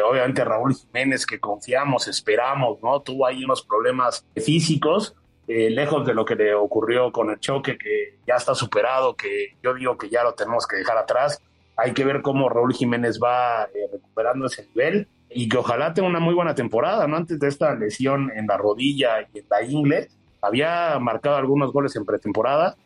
obviamente 0.06 0.44
Raúl 0.44 0.74
Jiménez, 0.74 1.24
que 1.24 1.40
confiamos, 1.40 2.06
esperamos, 2.06 2.82
¿no? 2.82 3.00
Tuvo 3.00 3.26
ahí 3.26 3.44
unos 3.44 3.62
problemas 3.62 4.26
físicos, 4.36 5.16
eh, 5.46 5.70
lejos 5.70 6.06
de 6.06 6.14
lo 6.14 6.24
que 6.24 6.36
le 6.36 6.54
ocurrió 6.54 7.12
con 7.12 7.30
el 7.30 7.38
choque, 7.38 7.76
que 7.76 8.18
ya 8.26 8.36
está 8.36 8.54
superado, 8.54 9.14
que 9.14 9.54
yo 9.62 9.74
digo 9.74 9.98
que 9.98 10.08
ya 10.08 10.22
lo 10.22 10.34
tenemos 10.34 10.66
que 10.66 10.76
dejar 10.76 10.96
atrás. 10.96 11.42
Hay 11.76 11.92
que 11.92 12.04
ver 12.04 12.22
cómo 12.22 12.48
Raúl 12.48 12.72
Jiménez 12.72 13.20
va 13.22 13.64
eh, 13.64 13.88
recuperando 13.92 14.46
ese 14.46 14.66
nivel 14.68 15.08
y 15.28 15.48
que 15.48 15.58
ojalá 15.58 15.92
tenga 15.92 16.08
una 16.08 16.20
muy 16.20 16.34
buena 16.34 16.54
temporada, 16.54 17.06
¿no? 17.06 17.16
Antes 17.16 17.38
de 17.38 17.48
esta 17.48 17.74
lesión 17.74 18.30
en 18.34 18.46
la 18.46 18.56
rodilla 18.56 19.22
y 19.32 19.40
en 19.40 19.46
la 19.50 19.62
ingle, 19.62 20.08
había 20.40 20.98
marcado 20.98 21.36
algunos 21.36 21.72
goles 21.72 21.94
en 21.96 22.04
pretemporada. 22.04 22.76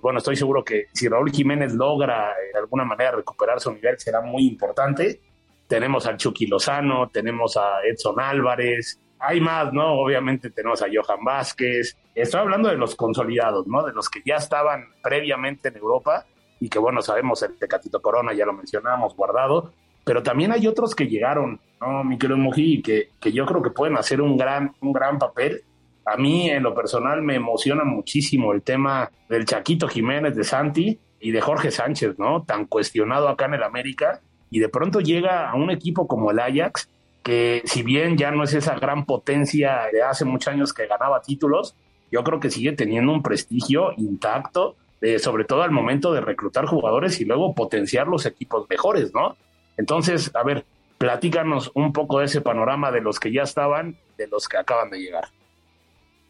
Bueno, 0.00 0.18
estoy 0.18 0.36
seguro 0.36 0.64
que 0.64 0.86
si 0.92 1.08
Raúl 1.08 1.30
Jiménez 1.30 1.74
logra 1.74 2.32
eh, 2.32 2.52
de 2.52 2.58
alguna 2.58 2.84
manera 2.84 3.12
recuperar 3.12 3.60
su 3.60 3.72
nivel, 3.72 3.98
será 3.98 4.20
muy 4.20 4.46
importante. 4.46 5.20
Tenemos 5.66 6.06
al 6.06 6.16
Chucky 6.16 6.46
Lozano, 6.46 7.08
tenemos 7.08 7.56
a 7.56 7.82
Edson 7.84 8.18
Álvarez, 8.18 8.98
hay 9.20 9.40
más, 9.40 9.72
¿no? 9.72 9.94
Obviamente 9.94 10.50
tenemos 10.50 10.82
a 10.82 10.86
Johan 10.86 11.24
Vázquez. 11.24 11.96
Estoy 12.14 12.40
hablando 12.40 12.68
de 12.68 12.76
los 12.76 12.94
consolidados, 12.94 13.66
¿no? 13.66 13.84
De 13.84 13.92
los 13.92 14.08
que 14.08 14.22
ya 14.24 14.36
estaban 14.36 14.84
previamente 15.02 15.68
en 15.68 15.76
Europa 15.76 16.26
y 16.60 16.68
que, 16.68 16.78
bueno, 16.78 17.02
sabemos 17.02 17.42
el 17.42 17.56
Tecatito 17.56 18.02
Corona, 18.02 18.32
ya 18.32 18.46
lo 18.46 18.52
mencionamos, 18.52 19.14
guardado. 19.14 19.72
pero 20.04 20.22
también 20.22 20.52
hay 20.52 20.66
otros 20.66 20.94
que 20.94 21.06
llegaron, 21.06 21.60
¿no? 21.80 22.02
Mi 22.02 22.16
querido 22.16 22.38
Moji, 22.38 22.80
que, 22.80 23.10
que 23.20 23.30
yo 23.30 23.44
creo 23.44 23.62
que 23.62 23.70
pueden 23.70 23.98
hacer 23.98 24.22
un 24.22 24.38
gran, 24.38 24.74
un 24.80 24.92
gran 24.92 25.18
papel. 25.18 25.62
A 26.06 26.16
mí, 26.16 26.48
en 26.48 26.62
lo 26.62 26.74
personal, 26.74 27.20
me 27.20 27.34
emociona 27.34 27.84
muchísimo 27.84 28.54
el 28.54 28.62
tema 28.62 29.10
del 29.28 29.44
Chaquito 29.44 29.86
Jiménez 29.86 30.34
de 30.34 30.44
Santi 30.44 30.98
y 31.20 31.30
de 31.30 31.40
Jorge 31.42 31.70
Sánchez, 31.70 32.18
¿no? 32.18 32.42
Tan 32.44 32.64
cuestionado 32.64 33.28
acá 33.28 33.44
en 33.44 33.54
el 33.54 33.62
América, 33.62 34.22
y 34.50 34.60
de 34.60 34.70
pronto 34.70 35.00
llega 35.00 35.50
a 35.50 35.54
un 35.54 35.70
equipo 35.70 36.08
como 36.08 36.30
el 36.30 36.38
Ajax, 36.38 36.88
que 37.28 37.60
si 37.66 37.82
bien 37.82 38.16
ya 38.16 38.30
no 38.30 38.42
es 38.42 38.54
esa 38.54 38.76
gran 38.76 39.04
potencia 39.04 39.82
de 39.92 40.02
hace 40.02 40.24
muchos 40.24 40.50
años 40.50 40.72
que 40.72 40.86
ganaba 40.86 41.20
títulos, 41.20 41.76
yo 42.10 42.24
creo 42.24 42.40
que 42.40 42.48
sigue 42.48 42.72
teniendo 42.72 43.12
un 43.12 43.22
prestigio 43.22 43.92
intacto, 43.98 44.76
eh, 45.02 45.18
sobre 45.18 45.44
todo 45.44 45.60
al 45.60 45.70
momento 45.70 46.10
de 46.14 46.22
reclutar 46.22 46.64
jugadores 46.64 47.20
y 47.20 47.26
luego 47.26 47.54
potenciar 47.54 48.08
los 48.08 48.24
equipos 48.24 48.66
mejores, 48.70 49.12
¿no? 49.12 49.36
Entonces, 49.76 50.30
a 50.34 50.42
ver, 50.42 50.64
platícanos 50.96 51.70
un 51.74 51.92
poco 51.92 52.20
de 52.20 52.24
ese 52.24 52.40
panorama 52.40 52.90
de 52.90 53.02
los 53.02 53.20
que 53.20 53.30
ya 53.30 53.42
estaban, 53.42 53.98
de 54.16 54.26
los 54.26 54.48
que 54.48 54.56
acaban 54.56 54.88
de 54.88 54.98
llegar. 54.98 55.28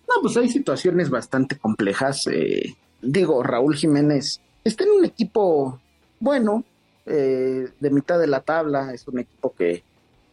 No, 0.09 0.21
pues 0.21 0.37
hay 0.37 0.49
situaciones 0.49 1.11
bastante 1.11 1.57
complejas. 1.59 2.27
Eh, 2.27 2.75
digo, 3.01 3.45
Raúl 3.45 3.77
Jiménez 3.77 4.41
está 4.65 4.83
en 4.83 4.91
un 4.91 5.05
equipo 5.05 5.81
bueno, 6.19 6.65
eh, 7.07 7.69
de 7.79 7.91
mitad 7.91 8.19
de 8.19 8.27
la 8.27 8.41
tabla, 8.41 8.93
es 8.93 9.07
un 9.07 9.21
equipo 9.21 9.55
que, 9.55 9.85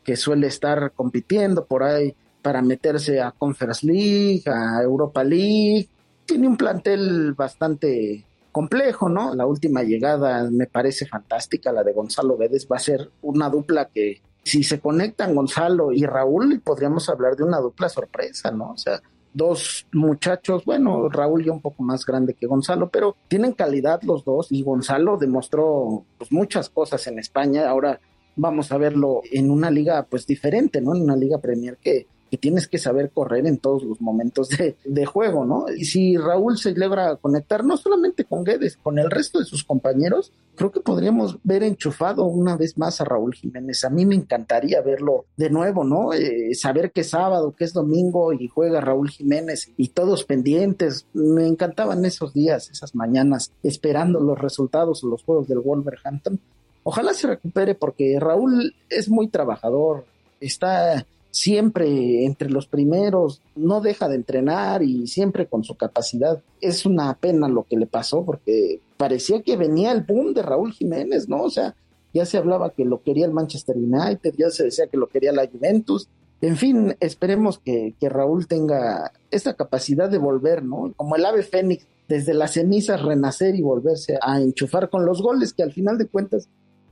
que 0.05 0.15
suele 0.15 0.47
estar 0.47 0.91
compitiendo 0.91 1.65
por 1.65 1.83
ahí 1.83 2.15
para 2.41 2.61
meterse 2.61 3.19
a 3.19 3.31
Conference 3.31 3.85
League, 3.85 4.43
a 4.45 4.81
Europa 4.83 5.23
League. 5.23 5.89
Tiene 6.25 6.47
un 6.47 6.55
plantel 6.55 7.33
bastante 7.33 8.23
complejo, 8.51 9.09
¿no? 9.09 9.35
La 9.35 9.45
última 9.45 9.83
llegada 9.83 10.49
me 10.49 10.67
parece 10.67 11.07
fantástica, 11.07 11.73
la 11.73 11.83
de 11.83 11.91
Gonzalo 11.91 12.37
Vélez 12.37 12.67
va 12.71 12.77
a 12.77 12.79
ser 12.79 13.09
una 13.23 13.49
dupla 13.49 13.89
que 13.93 14.21
si 14.43 14.63
se 14.63 14.79
conectan 14.79 15.33
Gonzalo 15.33 15.91
y 15.91 16.05
Raúl, 16.05 16.61
podríamos 16.63 17.09
hablar 17.09 17.35
de 17.35 17.43
una 17.43 17.59
dupla 17.59 17.89
sorpresa, 17.89 18.51
¿no? 18.51 18.71
O 18.71 18.77
sea, 18.77 19.01
dos 19.33 19.87
muchachos, 19.91 20.63
bueno, 20.65 21.09
Raúl 21.09 21.43
ya 21.43 21.51
un 21.51 21.61
poco 21.61 21.83
más 21.83 22.05
grande 22.05 22.35
que 22.35 22.47
Gonzalo, 22.47 22.89
pero 22.89 23.17
tienen 23.27 23.53
calidad 23.53 24.01
los 24.03 24.23
dos 24.23 24.51
y 24.51 24.61
Gonzalo 24.61 25.17
demostró 25.17 26.05
pues, 26.17 26.31
muchas 26.31 26.69
cosas 26.69 27.05
en 27.07 27.19
España, 27.19 27.67
ahora 27.67 27.99
vamos 28.35 28.71
a 28.71 28.77
verlo 28.77 29.21
en 29.31 29.51
una 29.51 29.69
liga 29.69 30.05
pues 30.09 30.25
diferente, 30.25 30.81
¿no? 30.81 30.95
En 30.95 31.03
una 31.03 31.15
liga 31.15 31.39
Premier 31.39 31.77
que 31.77 32.07
que 32.29 32.37
tienes 32.37 32.67
que 32.67 32.79
saber 32.79 33.11
correr 33.11 33.45
en 33.45 33.59
todos 33.59 33.83
los 33.83 34.01
momentos 34.01 34.49
de, 34.49 34.75
de, 34.83 35.05
juego, 35.05 35.45
¿no? 35.45 35.65
Y 35.75 35.85
si 35.85 36.17
Raúl 36.17 36.57
se 36.57 36.73
logra 36.73 37.17
conectar 37.17 37.63
no 37.63 37.77
solamente 37.77 38.25
con 38.25 38.43
Guedes, 38.43 38.77
con 38.77 38.97
el 38.97 39.11
resto 39.11 39.39
de 39.39 39.45
sus 39.45 39.63
compañeros, 39.63 40.31
creo 40.55 40.71
que 40.71 40.79
podríamos 40.79 41.37
ver 41.43 41.63
enchufado 41.63 42.25
una 42.25 42.57
vez 42.57 42.77
más 42.77 42.99
a 42.99 43.05
Raúl 43.05 43.35
Jiménez. 43.35 43.83
A 43.83 43.89
mí 43.89 44.05
me 44.05 44.15
encantaría 44.15 44.81
verlo 44.81 45.25
de 45.37 45.49
nuevo, 45.49 45.83
¿no? 45.83 46.13
Eh, 46.13 46.55
saber 46.55 46.91
que 46.91 47.01
es 47.01 47.11
sábado, 47.11 47.53
que 47.55 47.65
es 47.65 47.73
domingo 47.73 48.33
y 48.33 48.47
juega 48.47 48.81
Raúl 48.81 49.09
Jiménez 49.09 49.71
y 49.77 49.89
todos 49.89 50.23
pendientes. 50.23 51.05
Me 51.13 51.47
encantaban 51.47 52.05
esos 52.05 52.33
días, 52.33 52.69
esas 52.71 52.95
mañanas, 52.95 53.51
esperando 53.61 54.19
los 54.19 54.39
resultados 54.39 55.03
o 55.03 55.07
los 55.07 55.23
juegos 55.23 55.47
del 55.47 55.59
Wolverhampton. 55.59 56.39
Ojalá 56.87 57.15
se 57.15 57.25
recupere 57.25 57.73
porque 57.73 58.19
Raúl 58.19 58.75
es 58.91 59.09
muy 59.09 59.27
trabajador, 59.27 60.05
está 60.39 61.03
siempre 61.31 62.25
entre 62.25 62.51
los 62.51 62.67
primeros, 62.67 63.41
no 63.55 63.81
deja 63.81 64.07
de 64.07 64.17
entrenar 64.17 64.83
y 64.83 65.07
siempre 65.07 65.47
con 65.47 65.63
su 65.63 65.73
capacidad. 65.73 66.43
Es 66.61 66.85
una 66.85 67.11
pena 67.15 67.47
lo 67.47 67.63
que 67.63 67.75
le 67.75 67.87
pasó 67.87 68.23
porque 68.23 68.81
parecía 68.97 69.41
que 69.41 69.57
venía 69.57 69.91
el 69.93 70.03
boom 70.03 70.35
de 70.35 70.43
Raúl 70.43 70.73
Jiménez, 70.73 71.27
¿no? 71.27 71.41
O 71.41 71.49
sea, 71.49 71.75
ya 72.13 72.23
se 72.23 72.37
hablaba 72.37 72.69
que 72.69 72.85
lo 72.85 73.01
quería 73.01 73.25
el 73.25 73.33
Manchester 73.33 73.75
United, 73.75 74.35
ya 74.37 74.51
se 74.51 74.65
decía 74.65 74.85
que 74.85 74.97
lo 74.97 75.07
quería 75.07 75.31
la 75.31 75.47
Juventus. 75.47 76.07
En 76.39 76.55
fin, 76.55 76.95
esperemos 76.99 77.57
que, 77.57 77.95
que 77.99 78.09
Raúl 78.09 78.45
tenga 78.45 79.11
esa 79.31 79.55
capacidad 79.55 80.07
de 80.07 80.19
volver, 80.19 80.63
¿no? 80.63 80.93
Como 80.95 81.15
el 81.15 81.25
ave 81.25 81.41
fénix, 81.41 81.87
desde 82.07 82.35
las 82.35 82.53
cenizas 82.53 83.01
renacer 83.01 83.55
y 83.55 83.63
volverse 83.63 84.19
a 84.21 84.39
enchufar 84.39 84.91
con 84.91 85.03
los 85.03 85.23
goles, 85.23 85.53
que 85.53 85.63
al 85.63 85.71
final 85.71 85.97
de 85.97 86.05
cuentas, 86.05 86.47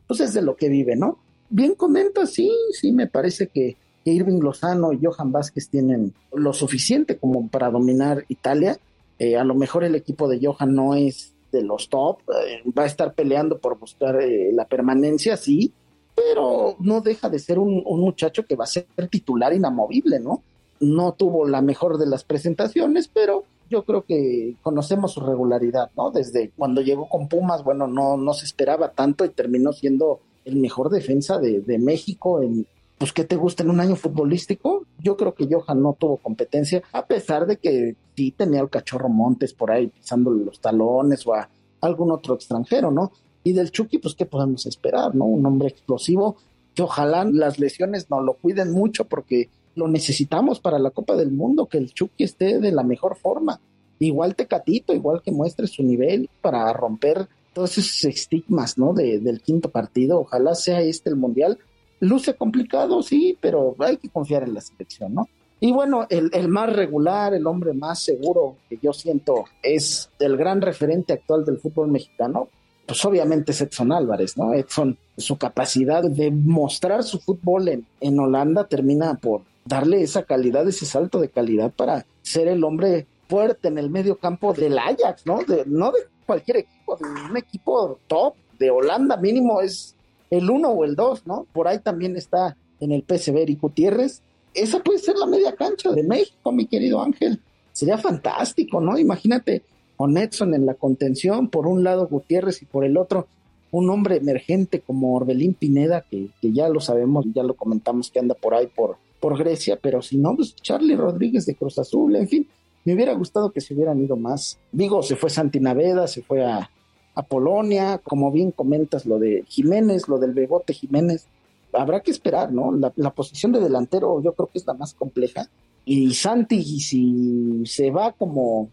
pues 0.08 0.20
es 0.20 0.34
de 0.34 0.42
lo 0.42 0.56
que 0.56 0.70
vive, 0.70 0.96
¿no? 0.96 1.20
Bien 1.50 1.76
comenta, 1.76 2.26
sí, 2.26 2.52
sí, 2.72 2.92
me 2.92 3.08
parece 3.08 3.48
que, 3.48 3.78
Irving 4.06 4.42
Lozano 4.42 4.92
y 4.92 5.00
Johan 5.02 5.32
Vázquez 5.32 5.70
tienen 5.70 6.14
lo 6.34 6.52
suficiente 6.52 7.18
como 7.18 7.48
para 7.48 7.70
dominar 7.70 8.26
Italia. 8.28 8.78
Eh, 9.18 9.38
a 9.38 9.46
lo 9.46 9.56
mejor 9.56 9.86
el 9.86 9.96
equipo 9.96 10.28
de 10.28 10.46
Johan 10.46 10.76
no 10.76 10.94
es 10.94 11.34
de 11.54 11.62
los 11.62 11.88
top, 11.88 12.20
eh, 12.30 12.64
va 12.78 12.84
a 12.84 12.88
estar 12.88 13.14
peleando 13.14 13.60
por 13.60 13.80
buscar 13.80 14.22
eh, 14.22 14.52
la 14.52 14.66
permanencia, 14.66 15.38
sí, 15.38 15.72
pero 16.16 16.76
no 16.80 17.00
deja 17.00 17.30
de 17.30 17.40
ser 17.40 17.60
un, 17.60 17.84
muchacho 17.86 18.46
que 18.46 18.56
va 18.56 18.66
a 18.66 18.68
ser 18.68 18.88
titular 19.10 19.54
inamovible, 19.54 20.20
¿no? 20.20 20.44
No 20.80 21.14
tuvo 21.14 21.48
la 21.48 21.62
mejor 21.62 21.98
de 21.98 22.08
las 22.08 22.24
presentaciones, 22.24 23.08
pero 23.08 23.46
yo 23.70 23.84
creo 23.84 24.03
que 24.03 24.55
conocemos 24.62 25.13
su 25.13 25.22
regularidad, 25.22 25.91
¿no? 25.96 26.12
Desde 26.12 26.51
cuando 26.55 26.82
llegó 26.82 27.08
con 27.10 27.27
Pumas, 27.27 27.63
bueno, 27.63 27.88
no, 27.88 28.17
no 28.17 28.34
se 28.34 28.46
esperaba 28.46 28.91
tanto 28.91 29.25
y 29.25 29.29
terminó 29.29 29.74
siendo 29.74 30.20
el 30.46 30.58
mejor 30.58 30.89
defensa 30.89 31.39
de, 31.39 31.62
de 31.62 31.79
México 31.79 32.41
en, 32.41 32.67
pues 32.98 33.13
¿qué 33.13 33.24
te 33.24 33.36
gusta 33.36 33.63
en 33.63 33.70
un 33.70 33.79
año 33.79 33.96
futbolístico? 33.96 34.86
Yo 35.00 35.17
creo 35.17 35.34
que 35.34 35.48
Johan 35.50 35.82
no 35.82 35.93
tuvo 35.93 36.17
competencia, 36.17 36.84
a 36.91 37.05
pesar 37.05 37.46
de 37.46 37.58
que 37.58 37.96
sí 38.15 38.32
tenía 38.32 38.62
al 38.62 38.70
cachorro 38.70 39.10
Montes 39.10 39.53
por 39.53 39.72
ahí 39.72 39.88
pisándole 39.88 40.46
los 40.46 40.60
talones 40.60 41.25
o 41.27 41.34
a 41.34 41.50
algún 41.82 42.12
otro 42.12 42.36
extranjero, 42.36 42.91
¿no? 42.91 43.12
Y 43.43 43.53
del 43.53 43.72
Chucky, 43.72 43.98
pues 43.98 44.15
¿qué 44.15 44.25
podemos 44.25 44.65
esperar, 44.65 45.15
no? 45.15 45.25
Un 45.25 45.46
hombre 45.46 45.67
explosivo 45.67 46.38
que 46.74 46.82
ojalá 46.82 47.25
las 47.25 47.60
lesiones 47.60 48.10
no 48.10 48.22
lo 48.22 48.34
cuiden 48.34 48.72
mucho 48.72 49.05
porque 49.05 49.50
lo 49.75 49.88
necesitamos 49.88 50.60
para 50.60 50.80
la 50.80 50.92
Copa 50.92 51.15
del 51.15 51.32
Mundo, 51.32 51.68
que 51.68 51.77
el 51.77 51.94
Chucky 51.94 52.24
esté 52.24 52.60
de 52.60 52.72
la 52.72 52.84
mejor 52.84 53.15
forma. 53.15 53.60
Igual 54.00 54.36
Tecatito, 54.36 54.94
igual 54.94 55.22
que 55.22 55.32
muestre 55.32 55.68
su 55.68 55.84
nivel 55.84 56.30
para 56.42 56.72
romper 56.74 57.27
todos 57.53 57.77
esos 57.77 58.03
estigmas, 58.06 58.77
¿no? 58.77 58.94
De, 58.94 59.20
del 59.20 59.42
quinto 59.42 59.70
partido. 59.70 60.20
Ojalá 60.22 60.56
sea 60.56 60.82
este 60.82 61.10
el 61.10 61.15
Mundial 61.15 61.58
Luce 62.03 62.34
complicado, 62.34 63.01
sí, 63.01 63.38
pero 63.39 63.75
hay 63.80 63.96
que 63.96 64.10
confiar 64.10 64.44
en 64.44 64.53
la 64.53 64.60
selección, 64.60 65.13
¿no? 65.13 65.30
Y 65.62 65.72
bueno, 65.72 66.06
el, 66.10 66.30
el, 66.34 66.50
más 66.50 66.74
regular, 66.75 67.34
el 67.34 67.48
hombre 67.48 67.72
más 67.72 68.03
seguro 68.03 68.58
que 68.68 68.77
yo 68.82 68.92
siento 68.92 69.46
es 69.62 70.10
el 70.20 70.36
gran 70.36 70.60
referente 70.60 71.13
actual 71.13 71.46
del 71.46 71.60
fútbol 71.60 71.88
mexicano, 71.88 72.50
pues 72.86 73.06
obviamente 73.06 73.53
es 73.53 73.62
Edson 73.62 73.94
Álvarez, 73.94 74.38
¿no? 74.38 74.53
Edson, 74.53 74.98
su 75.15 75.38
capacidad 75.38 76.03
de 76.03 76.30
mostrar 76.32 77.03
su 77.03 77.20
fútbol 77.20 77.70
en, 77.70 77.86
en 78.01 78.20
Holanda 78.20 78.68
termina 78.68 79.13
por 79.13 79.44
darle 79.65 80.01
esa 80.01 80.24
calidad, 80.24 80.67
ese 80.67 80.86
salto 80.86 81.20
de 81.20 81.29
calidad 81.29 81.72
para 81.72 82.05
ser 82.22 82.48
el 82.48 82.63
hombre 82.63 83.08
fuerte 83.27 83.67
en 83.67 83.77
el 83.77 83.89
medio 83.89 84.17
campo 84.17 84.53
del 84.53 84.77
Ajax, 84.77 85.25
¿no? 85.25 85.39
De, 85.43 85.63
no 85.65 85.91
de 85.91 86.00
cualquier 86.25 86.58
equipo, 86.58 86.98
de 86.98 87.05
un 87.29 87.38
equipo 87.38 88.00
top 88.08 88.36
de 88.60 88.70
Holanda 88.70 89.17
mínimo 89.17 89.62
es 89.62 89.96
el 90.29 90.50
uno 90.50 90.70
o 90.70 90.84
el 90.84 90.96
dos, 90.96 91.25
¿no? 91.25 91.46
Por 91.53 91.67
ahí 91.67 91.79
también 91.79 92.15
está 92.15 92.55
en 92.79 92.91
el 92.91 93.03
PSV 93.03 93.50
y 93.50 93.55
Gutiérrez. 93.55 94.22
Esa 94.53 94.79
puede 94.82 95.00
ser 95.00 95.17
la 95.17 95.25
media 95.25 95.55
cancha 95.55 95.91
de 95.91 96.03
México, 96.03 96.51
mi 96.51 96.65
querido 96.65 97.01
Ángel. 97.01 97.39
Sería 97.72 97.98
fantástico, 97.98 98.79
¿no? 98.82 98.98
Imagínate 98.98 99.63
con 99.96 100.17
Edson 100.17 100.53
en 100.53 100.65
la 100.65 100.74
contención, 100.74 101.48
por 101.48 101.67
un 101.67 101.84
lado 101.84 102.08
Gutiérrez 102.08 102.62
y 102.62 102.65
por 102.65 102.84
el 102.84 102.98
otro 102.98 103.27
un 103.72 103.89
hombre 103.89 104.17
emergente 104.17 104.82
como 104.82 105.15
Orbelín 105.15 105.55
Pineda, 105.55 106.01
que, 106.01 106.27
que 106.39 106.51
ya 106.51 106.70
lo 106.70 106.79
sabemos, 106.79 107.25
ya 107.34 107.41
lo 107.41 107.55
comentamos 107.55 108.12
que 108.12 108.20
anda 108.20 108.36
por 108.36 108.53
ahí 108.53 108.67
por, 108.67 108.98
por 109.24 109.38
Grecia, 109.38 109.80
pero 109.82 110.01
si 110.01 110.18
no, 110.18 110.36
pues 110.36 110.53
Charlie 110.53 110.98
Rodríguez 110.98 111.46
de 111.46 111.56
Cruz 111.56 111.80
Azul, 111.80 112.13
en 112.18 112.27
fin, 112.27 112.46
me 112.84 112.94
hubiera 112.94 113.13
gustado 113.13 113.53
que 113.53 113.62
se 113.62 113.74
hubieran 113.74 114.03
ido 114.03 114.18
más. 114.18 114.60
Digo, 114.70 115.01
se 115.01 115.15
fue 115.15 115.30
Santi 115.30 115.62
Naveda, 115.62 116.08
se 116.08 116.24
fue 116.24 116.44
a, 116.44 116.70
a 117.15 117.22
Polonia, 117.24 118.01
como 118.03 118.34
bien 118.34 118.51
comentas 118.51 119.06
lo 119.06 119.20
de 119.20 119.46
Jiménez, 119.48 120.10
lo 120.10 120.20
del 120.20 120.34
Bebote 120.34 120.74
Jiménez, 120.74 121.25
habrá 121.72 122.01
que 122.01 122.12
esperar, 122.12 122.51
¿no? 122.51 122.74
La, 122.74 123.12
posición 123.12 123.53
de 123.53 123.62
delantero 123.62 124.22
yo 124.22 124.34
creo 124.34 124.50
que 124.51 124.60
es 124.60 124.68
la 124.68 124.74
más 124.74 124.94
compleja. 124.94 125.48
Y 125.86 126.13
Santi, 126.15 126.62
si 126.82 127.65
se 127.65 127.92
va 127.92 128.12
como, 128.12 128.68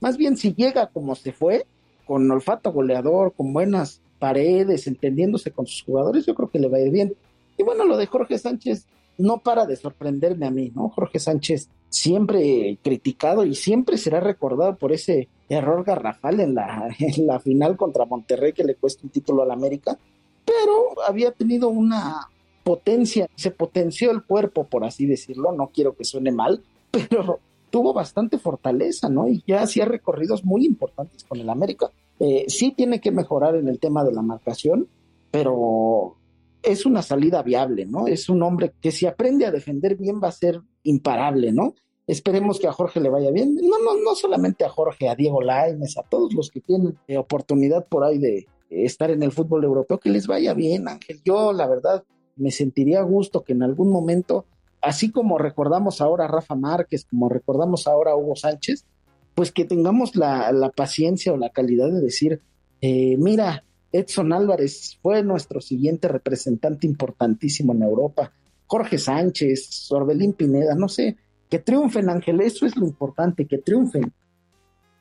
más 0.00 0.16
bien 0.16 0.38
si 0.38 0.54
llega 0.54 0.86
como 0.86 1.14
se 1.14 1.32
fue, 1.32 1.66
con 2.06 2.30
olfato 2.30 2.72
goleador, 2.72 3.34
con 3.34 3.52
buenas 3.52 4.00
paredes, 4.18 4.86
entendiéndose 4.86 5.50
con 5.50 5.66
sus 5.66 5.82
jugadores, 5.82 6.24
yo 6.24 6.34
creo 6.34 6.48
que 6.48 6.58
le 6.58 6.68
va 6.68 6.78
a 6.78 6.80
ir 6.80 6.90
bien. 6.90 7.12
Y 7.58 7.64
bueno, 7.64 7.84
lo 7.84 7.98
de 7.98 8.06
Jorge 8.06 8.38
Sánchez 8.38 8.86
no 9.20 9.38
para 9.38 9.66
de 9.66 9.76
sorprenderme 9.76 10.46
a 10.46 10.50
mí, 10.50 10.72
¿no? 10.74 10.88
Jorge 10.88 11.18
Sánchez 11.18 11.68
siempre 11.88 12.78
criticado 12.82 13.44
y 13.44 13.54
siempre 13.54 13.98
será 13.98 14.20
recordado 14.20 14.76
por 14.76 14.92
ese 14.92 15.28
error 15.48 15.84
garrafal 15.84 16.40
en 16.40 16.54
la, 16.54 17.40
final 17.40 17.76
contra 17.76 18.06
Monterrey 18.06 18.52
que 18.52 18.64
le 18.64 18.76
cuesta 18.76 19.02
un 19.04 19.10
título 19.10 19.42
al 19.42 19.50
América, 19.50 19.98
pero 20.44 21.02
había 21.06 21.32
tenido 21.32 21.68
una 21.68 22.28
potencia, 22.64 23.28
se 23.34 23.50
potenció 23.50 24.10
el 24.10 24.22
cuerpo, 24.22 24.64
por 24.64 24.84
así 24.84 25.06
decirlo, 25.06 25.52
no 25.52 25.68
quiero 25.68 25.94
que 25.94 26.04
suene 26.04 26.32
mal, 26.32 26.62
pero 26.90 27.40
tuvo 27.70 27.92
bastante 27.92 28.38
fortaleza, 28.38 29.08
¿no? 29.08 29.28
Y 29.28 29.42
ya 29.46 29.62
hacía 29.62 29.84
recorridos 29.84 30.44
muy 30.44 30.64
importantes 30.64 31.24
con 31.24 31.38
el 31.38 31.48
América. 31.48 31.90
Eh, 32.18 32.46
sí 32.48 32.72
tiene 32.76 33.00
que 33.00 33.12
mejorar 33.12 33.54
en 33.54 33.68
el 33.68 33.78
tema 33.78 34.04
de 34.04 34.12
la 34.12 34.22
marcación, 34.22 34.88
pero 35.30 36.16
es 36.62 36.86
una 36.86 37.02
salida 37.02 37.42
viable, 37.42 37.86
¿no? 37.86 38.06
Es 38.06 38.28
un 38.28 38.42
hombre 38.42 38.72
que 38.80 38.92
si 38.92 39.06
aprende 39.06 39.46
a 39.46 39.50
defender 39.50 39.96
bien 39.96 40.20
va 40.22 40.28
a 40.28 40.32
ser 40.32 40.60
imparable, 40.82 41.52
¿no? 41.52 41.74
Esperemos 42.06 42.58
que 42.58 42.66
a 42.66 42.72
Jorge 42.72 43.00
le 43.00 43.08
vaya 43.08 43.30
bien. 43.30 43.54
No, 43.54 43.78
no, 43.78 44.02
no 44.02 44.14
solamente 44.14 44.64
a 44.64 44.68
Jorge, 44.68 45.08
a 45.08 45.14
Diego 45.14 45.42
Lainez, 45.42 45.96
a 45.96 46.02
todos 46.02 46.34
los 46.34 46.50
que 46.50 46.60
tienen 46.60 46.98
eh, 47.06 47.16
oportunidad 47.16 47.86
por 47.86 48.04
ahí 48.04 48.18
de 48.18 48.46
estar 48.68 49.10
en 49.10 49.22
el 49.22 49.32
fútbol 49.32 49.64
europeo, 49.64 49.98
que 49.98 50.10
les 50.10 50.26
vaya 50.26 50.54
bien, 50.54 50.88
Ángel. 50.88 51.20
Yo, 51.24 51.52
la 51.52 51.66
verdad, 51.66 52.04
me 52.36 52.50
sentiría 52.50 53.00
a 53.00 53.04
gusto 53.04 53.42
que 53.44 53.52
en 53.52 53.62
algún 53.62 53.90
momento, 53.90 54.46
así 54.80 55.10
como 55.10 55.38
recordamos 55.38 56.00
ahora 56.00 56.24
a 56.24 56.28
Rafa 56.28 56.54
Márquez, 56.54 57.04
como 57.04 57.28
recordamos 57.28 57.86
ahora 57.86 58.12
a 58.12 58.16
Hugo 58.16 58.36
Sánchez, 58.36 58.86
pues 59.34 59.52
que 59.52 59.64
tengamos 59.64 60.16
la, 60.16 60.50
la 60.52 60.70
paciencia 60.70 61.32
o 61.32 61.36
la 61.36 61.50
calidad 61.50 61.90
de 61.90 62.00
decir, 62.00 62.40
eh, 62.80 63.16
mira, 63.18 63.64
Edson 63.92 64.32
Álvarez 64.32 64.98
fue 65.02 65.22
nuestro 65.22 65.60
siguiente 65.60 66.08
representante 66.08 66.86
importantísimo 66.86 67.72
en 67.72 67.82
Europa. 67.82 68.32
Jorge 68.66 68.98
Sánchez, 68.98 69.90
Orbelín 69.90 70.32
Pineda, 70.32 70.74
no 70.74 70.88
sé, 70.88 71.16
que 71.48 71.58
triunfen, 71.58 72.08
Ángel, 72.08 72.40
eso 72.40 72.66
es 72.66 72.76
lo 72.76 72.86
importante, 72.86 73.46
que 73.46 73.58
triunfen. 73.58 74.12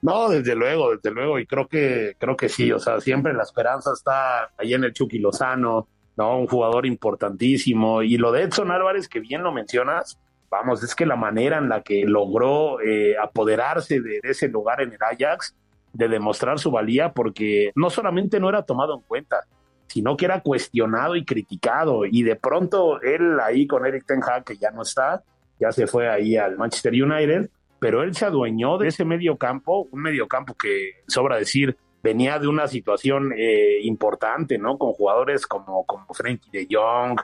No, 0.02 0.30
desde 0.30 0.56
luego, 0.56 0.96
desde 0.96 1.12
luego, 1.12 1.40
y 1.40 1.46
creo 1.46 1.68
que, 1.68 2.16
creo 2.18 2.36
que 2.36 2.50
sí, 2.50 2.72
o 2.72 2.80
sea, 2.80 3.00
siempre 3.02 3.34
la 3.34 3.44
esperanza 3.44 3.92
está 3.94 4.52
ahí 4.58 4.74
en 4.74 4.86
el 4.86 4.94
Chucky 4.94 5.20
Lozano, 5.20 5.88
¿no? 6.18 6.40
Un 6.40 6.48
jugador 6.48 6.86
importantísimo. 6.86 8.02
Y 8.02 8.18
lo 8.18 8.32
de 8.32 8.44
Edson 8.44 8.72
Álvarez, 8.72 9.08
que 9.08 9.20
bien 9.20 9.44
lo 9.44 9.52
mencionas, 9.52 10.18
vamos, 10.50 10.84
es 10.84 10.96
que 10.96 11.06
la 11.06 11.16
manera 11.16 11.58
en 11.58 11.70
la 11.70 11.82
que 11.82 12.06
logró 12.06 12.82
eh, 12.82 13.16
apoderarse 13.18 14.00
de, 14.00 14.20
ese 14.24 14.48
lugar 14.48 14.82
en 14.82 14.94
el 14.94 15.00
Ajax, 15.02 15.56
de 15.94 16.08
demostrar 16.08 16.60
su 16.60 16.72
valía 16.72 17.14
porque 17.14 17.72
no 17.76 17.90
solamente 17.90 18.40
no 18.40 18.50
era 18.50 18.64
tomado 18.64 18.96
en 18.96 19.02
cuenta, 19.02 19.44
sino 19.88 20.16
que 20.16 20.26
era 20.26 20.42
cuestionado 20.42 21.16
y 21.16 21.26
criticado. 21.26 22.06
Y 22.06 22.24
de 22.24 22.36
pronto 22.36 23.02
él 23.02 23.40
ahí 23.40 23.68
con 23.68 23.86
Eric 23.86 24.06
Ten 24.06 24.22
Hag, 24.24 24.44
que 24.44 24.58
ya 24.58 24.72
no 24.72 24.84
está, 24.84 25.24
ya 25.60 25.72
se 25.72 25.88
fue 25.88 26.10
ahí 26.10 26.38
al 26.38 26.58
Manchester 26.58 26.94
United, 26.94 27.50
pero 27.80 28.04
él 28.04 28.16
se 28.16 28.26
adueñó 28.26 28.78
de 28.78 28.90
ese 28.90 29.06
medio 29.06 29.38
campo, 29.38 29.88
un 29.92 30.02
medio 30.02 30.28
campo 30.28 30.54
que, 30.54 31.04
sobra 31.08 31.38
decir, 31.38 31.78
venía 32.04 32.40
de 32.40 32.48
una 32.48 32.68
situación 32.68 33.34
eh, 33.36 33.80
importante, 33.84 34.58
¿no? 34.58 34.78
Con 34.78 34.94
jugadores 34.94 35.48
como, 35.48 35.86
como 35.86 36.06
Frankie 36.14 36.50
de 36.52 36.68
Jong, 36.70 37.20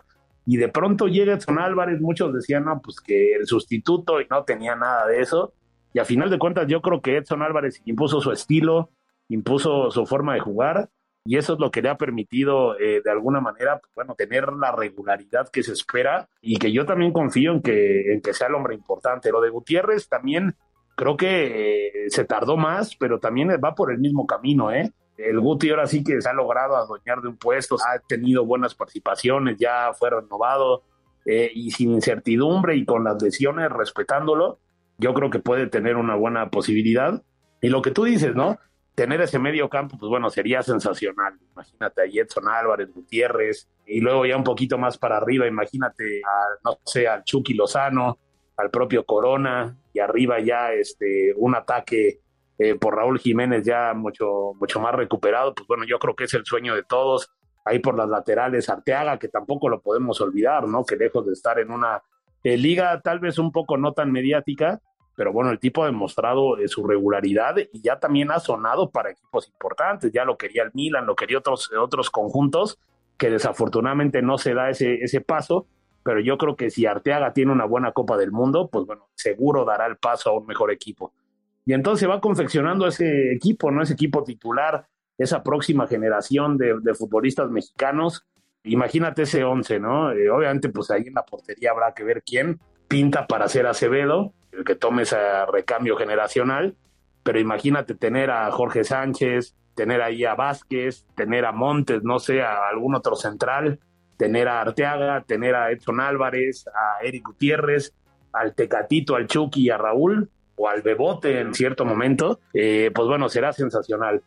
y 0.45 0.57
de 0.57 0.69
pronto 0.69 1.07
llega 1.07 1.33
Edson 1.33 1.59
Álvarez, 1.59 1.99
muchos 1.99 2.33
decían, 2.33 2.65
no, 2.65 2.79
pues 2.81 2.99
que 3.01 3.33
el 3.33 3.47
sustituto 3.47 4.21
y 4.21 4.27
no 4.29 4.43
tenía 4.43 4.75
nada 4.75 5.07
de 5.07 5.21
eso, 5.21 5.53
y 5.95 5.99
a 5.99 6.03
final 6.03 6.29
de 6.29 6.37
cuentas, 6.37 6.67
yo 6.67 6.81
creo 6.81 7.01
que 7.01 7.15
Edson 7.15 7.41
Álvarez 7.41 7.81
impuso 7.85 8.19
su 8.19 8.33
estilo, 8.33 8.89
impuso 9.29 9.91
su 9.91 10.05
forma 10.05 10.33
de 10.33 10.41
jugar, 10.41 10.89
y 11.23 11.37
eso 11.37 11.53
es 11.53 11.59
lo 11.59 11.71
que 11.71 11.81
le 11.81 11.87
ha 11.87 11.95
permitido, 11.95 12.77
eh, 12.77 13.01
de 13.01 13.09
alguna 13.09 13.39
manera, 13.39 13.79
bueno, 13.95 14.13
tener 14.13 14.51
la 14.51 14.73
regularidad 14.73 15.47
que 15.47 15.63
se 15.63 15.71
espera 15.71 16.27
y 16.41 16.57
que 16.57 16.73
yo 16.73 16.85
también 16.85 17.13
confío 17.13 17.53
en 17.53 17.61
que, 17.61 18.11
en 18.11 18.21
que 18.21 18.33
sea 18.33 18.47
el 18.47 18.55
hombre 18.55 18.75
importante. 18.75 19.31
Lo 19.31 19.39
de 19.39 19.49
Gutiérrez 19.49 20.09
también 20.09 20.57
creo 20.97 21.15
que 21.15 21.85
eh, 21.87 22.09
se 22.09 22.25
tardó 22.25 22.57
más, 22.57 22.97
pero 22.97 23.21
también 23.21 23.47
va 23.63 23.73
por 23.73 23.89
el 23.89 23.99
mismo 23.99 24.27
camino, 24.27 24.73
¿eh? 24.73 24.91
El 25.17 25.39
Guti 25.39 25.69
ahora 25.69 25.87
sí 25.87 26.03
que 26.03 26.19
se 26.19 26.27
ha 26.27 26.33
logrado 26.33 26.75
adueñar 26.75 27.21
de 27.21 27.29
un 27.29 27.37
puesto, 27.37 27.77
ha 27.77 27.99
tenido 27.99 28.45
buenas 28.45 28.75
participaciones, 28.75 29.55
ya 29.57 29.93
fue 29.93 30.09
renovado 30.09 30.83
eh, 31.25 31.49
y 31.55 31.71
sin 31.71 31.93
incertidumbre 31.93 32.75
y 32.75 32.83
con 32.83 33.05
las 33.05 33.23
lesiones 33.23 33.69
respetándolo, 33.71 34.59
yo 34.97 35.13
creo 35.13 35.29
que 35.29 35.39
puede 35.39 35.67
tener 35.67 35.97
una 35.97 36.15
buena 36.15 36.49
posibilidad. 36.49 37.21
Y 37.61 37.69
lo 37.69 37.81
que 37.81 37.91
tú 37.91 38.03
dices, 38.03 38.35
¿no? 38.35 38.57
Tener 38.95 39.21
ese 39.21 39.39
medio 39.39 39.69
campo, 39.69 39.97
pues 39.97 40.09
bueno, 40.09 40.29
sería 40.29 40.61
sensacional. 40.61 41.37
Imagínate 41.51 42.01
a 42.01 42.05
Edson 42.05 42.47
Álvarez, 42.47 42.89
Gutiérrez, 42.93 43.67
y 43.85 43.99
luego 43.99 44.25
ya 44.25 44.37
un 44.37 44.43
poquito 44.43 44.77
más 44.77 44.97
para 44.97 45.17
arriba, 45.17 45.47
imagínate 45.47 46.21
a, 46.23 46.69
no 46.69 46.79
sé, 46.85 47.07
al 47.07 47.23
Chucky 47.23 47.53
Lozano, 47.53 48.17
al 48.57 48.69
propio 48.69 49.05
Corona, 49.05 49.77
y 49.93 49.99
arriba 49.99 50.39
ya 50.39 50.71
este, 50.71 51.33
un 51.35 51.55
ataque 51.55 52.21
eh, 52.57 52.75
por 52.75 52.95
Raúl 52.95 53.19
Jiménez 53.19 53.65
ya 53.65 53.93
mucho, 53.93 54.53
mucho 54.59 54.79
más 54.79 54.95
recuperado. 54.95 55.53
Pues 55.53 55.67
bueno, 55.67 55.83
yo 55.85 55.99
creo 55.99 56.15
que 56.15 56.23
es 56.23 56.33
el 56.33 56.45
sueño 56.45 56.75
de 56.75 56.83
todos. 56.83 57.29
Ahí 57.65 57.79
por 57.79 57.97
las 57.97 58.07
laterales, 58.07 58.69
Arteaga, 58.69 59.17
que 59.17 59.27
tampoco 59.27 59.67
lo 59.69 59.81
podemos 59.81 60.21
olvidar, 60.21 60.67
¿no? 60.67 60.85
Que 60.85 60.95
lejos 60.95 61.25
de 61.25 61.33
estar 61.33 61.59
en 61.59 61.71
una 61.71 62.01
eh, 62.43 62.57
liga 62.57 63.01
tal 63.01 63.19
vez 63.19 63.39
un 63.39 63.51
poco 63.51 63.75
no 63.75 63.93
tan 63.93 64.11
mediática, 64.11 64.79
pero 65.15 65.31
bueno, 65.31 65.51
el 65.51 65.59
tipo 65.59 65.83
ha 65.83 65.87
demostrado 65.87 66.57
eh, 66.57 66.67
su 66.67 66.85
regularidad 66.85 67.55
y 67.71 67.81
ya 67.81 67.99
también 67.99 68.31
ha 68.31 68.39
sonado 68.39 68.89
para 68.89 69.11
equipos 69.11 69.47
importantes, 69.47 70.11
ya 70.11 70.25
lo 70.25 70.37
quería 70.37 70.63
el 70.63 70.71
Milan, 70.73 71.05
lo 71.05 71.15
quería 71.15 71.39
otros, 71.39 71.71
otros 71.71 72.09
conjuntos, 72.09 72.79
que 73.17 73.29
desafortunadamente 73.29 74.21
no 74.21 74.37
se 74.37 74.53
da 74.53 74.69
ese, 74.69 74.95
ese 74.95 75.21
paso, 75.21 75.67
pero 76.03 76.19
yo 76.19 76.37
creo 76.37 76.55
que 76.55 76.69
si 76.69 76.85
Arteaga 76.85 77.33
tiene 77.33 77.51
una 77.51 77.65
buena 77.65 77.91
Copa 77.91 78.17
del 78.17 78.31
Mundo, 78.31 78.69
pues 78.71 78.85
bueno, 78.85 79.07
seguro 79.15 79.65
dará 79.65 79.87
el 79.87 79.97
paso 79.97 80.29
a 80.29 80.37
un 80.37 80.45
mejor 80.45 80.71
equipo. 80.71 81.13
Y 81.65 81.73
entonces 81.73 82.07
va 82.07 82.21
confeccionando 82.21 82.85
ese 82.85 83.33
equipo, 83.33 83.71
¿no? 83.71 83.81
Ese 83.81 83.93
equipo 83.93 84.23
titular, 84.23 84.85
esa 85.17 85.41
próxima 85.41 85.87
generación 85.87 86.57
de, 86.57 86.93
futbolistas 86.93 87.49
mexicanos 87.49 88.25
imagínate 88.65 89.23
ese 89.23 89.43
11, 89.43 89.79
¿no? 89.79 90.11
Eh, 90.11 90.29
obviamente, 90.29 90.69
pues 90.69 90.91
ahí 90.91 91.03
en 91.05 91.13
la 91.13 91.23
portería 91.23 91.71
habrá 91.71 91.93
que 91.93 92.03
ver 92.03 92.23
quién 92.23 92.59
pinta 92.87 93.27
para 93.27 93.47
ser 93.47 93.67
Acevedo, 93.67 94.33
el 94.57 94.63
que 94.63 94.75
tome 94.75 95.03
ese 95.03 95.45
recambio 95.45 95.97
generacional, 95.97 96.75
pero 97.23 97.39
imagínate 97.39 97.95
tener 97.95 98.31
a 98.31 98.49
Jorge 98.51 98.83
Sánchez, 98.83 99.55
tener 99.75 100.01
ahí 100.01 100.25
a 100.25 100.35
Vázquez, 100.35 101.05
tener 101.15 101.45
a 101.45 101.51
Montes, 101.51 102.03
no 102.03 102.19
sé, 102.19 102.41
a 102.41 102.67
algún 102.67 102.95
otro 102.95 103.15
central, 103.15 103.79
tener 104.17 104.47
a 104.47 104.61
Arteaga, 104.61 105.21
tener 105.21 105.55
a 105.55 105.71
Edson 105.71 105.99
Álvarez, 105.99 106.65
a 106.67 107.03
Eric 107.03 107.27
Gutiérrez, 107.27 107.93
al 108.31 108.53
Tecatito, 108.53 109.15
al 109.15 109.27
Chucky 109.27 109.69
a 109.69 109.77
Raúl, 109.77 110.29
o 110.57 110.69
al 110.69 110.81
Bebote 110.81 111.39
en 111.39 111.53
cierto 111.53 111.85
momento, 111.85 112.39
eh, 112.53 112.91
pues 112.93 113.07
bueno, 113.07 113.29
será 113.29 113.53
sensacional. 113.53 114.23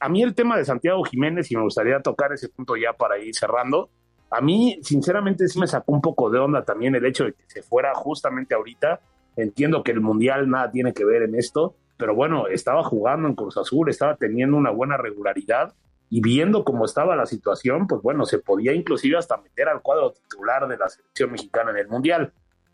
A, 0.00 0.08
mí 0.08 0.22
el 0.22 0.34
tema 0.34 0.56
de 0.56 0.64
Santiago 0.64 1.04
Jiménez, 1.04 1.50
y 1.50 1.56
me 1.56 1.62
gustaría 1.62 2.00
tocar 2.00 2.32
ese 2.32 2.48
punto 2.48 2.76
ya 2.76 2.92
para 2.92 3.18
ir 3.18 3.34
cerrando, 3.34 3.88
a 4.30 4.40
mí 4.40 4.78
sinceramente 4.82 5.46
sí 5.48 5.58
me 5.60 5.68
sacó 5.68 5.92
un 5.92 6.00
poco 6.00 6.30
de 6.30 6.40
onda 6.40 6.64
también 6.64 6.94
el 6.96 7.06
hecho 7.06 7.24
de 7.24 7.32
que 7.32 7.44
se 7.46 7.62
fuera 7.62 7.94
justamente 7.94 8.54
ahorita. 8.54 9.00
Entiendo 9.36 9.82
que 9.82 9.92
el 9.92 10.00
Mundial 10.00 10.48
nada 10.48 10.70
tiene 10.70 10.92
que 10.92 11.04
ver 11.04 11.22
en 11.22 11.34
esto, 11.34 11.76
pero 11.96 12.14
bueno, 12.14 12.46
estaba 12.48 12.82
jugando 12.84 13.28
en 13.28 13.34
Cruz 13.34 13.56
Azul, 13.56 13.88
estaba 13.88 14.16
teniendo 14.16 14.56
una 14.56 14.70
buena 14.70 14.96
regularidad 14.96 15.74
y 16.08 16.20
viendo 16.20 16.64
cómo 16.64 16.84
estaba 16.84 17.16
la 17.16 17.26
situación, 17.26 17.86
pues 17.86 18.00
bueno, 18.02 18.24
se 18.24 18.38
podía 18.38 18.72
inclusive 18.72 19.16
hasta 19.16 19.36
meter 19.36 19.68
al 19.68 19.82
cuadro 19.82 20.12
titular 20.12 20.68
de 20.68 20.76
la 20.76 20.88
selección 20.88 21.32
mexicana 21.32 21.70
en 21.70 21.78
el 21.78 21.88
Mundial. 21.88 22.32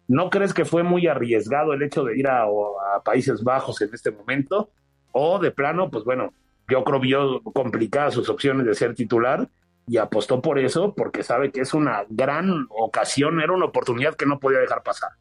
¿No 0.08 0.30
crees 0.30 0.52
que 0.52 0.64
fue 0.64 0.82
muy 0.82 1.06
arriesgado 1.06 1.72
el 1.72 1.82
hecho 1.82 2.04
de 2.04 2.18
ir 2.18 2.28
a, 2.28 2.42
a 2.42 3.02
Países 3.04 3.42
Bajos 3.42 3.80
en 3.80 3.90
este 3.94 4.10
momento? 4.10 4.70
O 5.12 5.38
de 5.38 5.50
plano, 5.50 5.90
pues 5.90 6.04
bueno, 6.04 6.32
yo 6.68 6.84
creo 6.84 7.00
vio 7.00 7.42
complicadas 7.42 8.14
sus 8.14 8.28
opciones 8.28 8.66
de 8.66 8.74
ser 8.74 8.94
titular 8.94 9.48
y 9.86 9.96
apostó 9.96 10.40
por 10.40 10.58
eso 10.58 10.94
porque 10.94 11.22
sabe 11.22 11.50
que 11.50 11.60
es 11.60 11.74
una 11.74 12.04
gran 12.08 12.66
ocasión, 12.70 13.40
era 13.40 13.52
una 13.52 13.66
oportunidad 13.66 14.14
que 14.14 14.26
no 14.26 14.38
podía 14.38 14.58
dejar 14.58 14.82
pasar. 14.82 15.12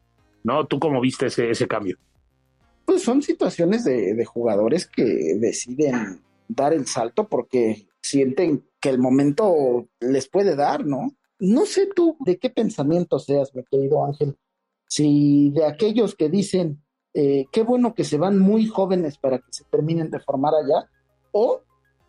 ¿No? 0.44 0.66
¿Tú 0.66 0.78
cómo 0.78 1.00
viste 1.00 1.26
ese, 1.26 1.50
ese 1.50 1.66
cambio? 1.66 1.96
Pues 2.84 3.02
son 3.02 3.22
situaciones 3.22 3.84
de, 3.84 4.14
de 4.14 4.24
jugadores 4.24 4.86
que 4.86 5.04
deciden 5.38 6.20
dar 6.48 6.72
el 6.72 6.86
salto 6.86 7.28
porque 7.28 7.86
sienten 8.00 8.64
que 8.80 8.90
el 8.90 8.98
momento 8.98 9.88
les 10.00 10.28
puede 10.28 10.56
dar, 10.56 10.84
¿no? 10.84 11.12
No 11.38 11.66
sé 11.66 11.88
tú 11.94 12.16
de 12.20 12.38
qué 12.38 12.50
pensamiento 12.50 13.18
seas, 13.18 13.54
mi 13.54 13.62
querido 13.64 14.04
Ángel, 14.04 14.36
si 14.86 15.50
de 15.50 15.64
aquellos 15.64 16.14
que 16.14 16.28
dicen, 16.28 16.82
eh, 17.14 17.46
qué 17.52 17.62
bueno 17.62 17.94
que 17.94 18.04
se 18.04 18.18
van 18.18 18.38
muy 18.38 18.66
jóvenes 18.66 19.18
para 19.18 19.38
que 19.38 19.50
se 19.50 19.64
terminen 19.64 20.10
de 20.10 20.20
formar 20.20 20.52
allá, 20.54 20.88
o 21.30 21.62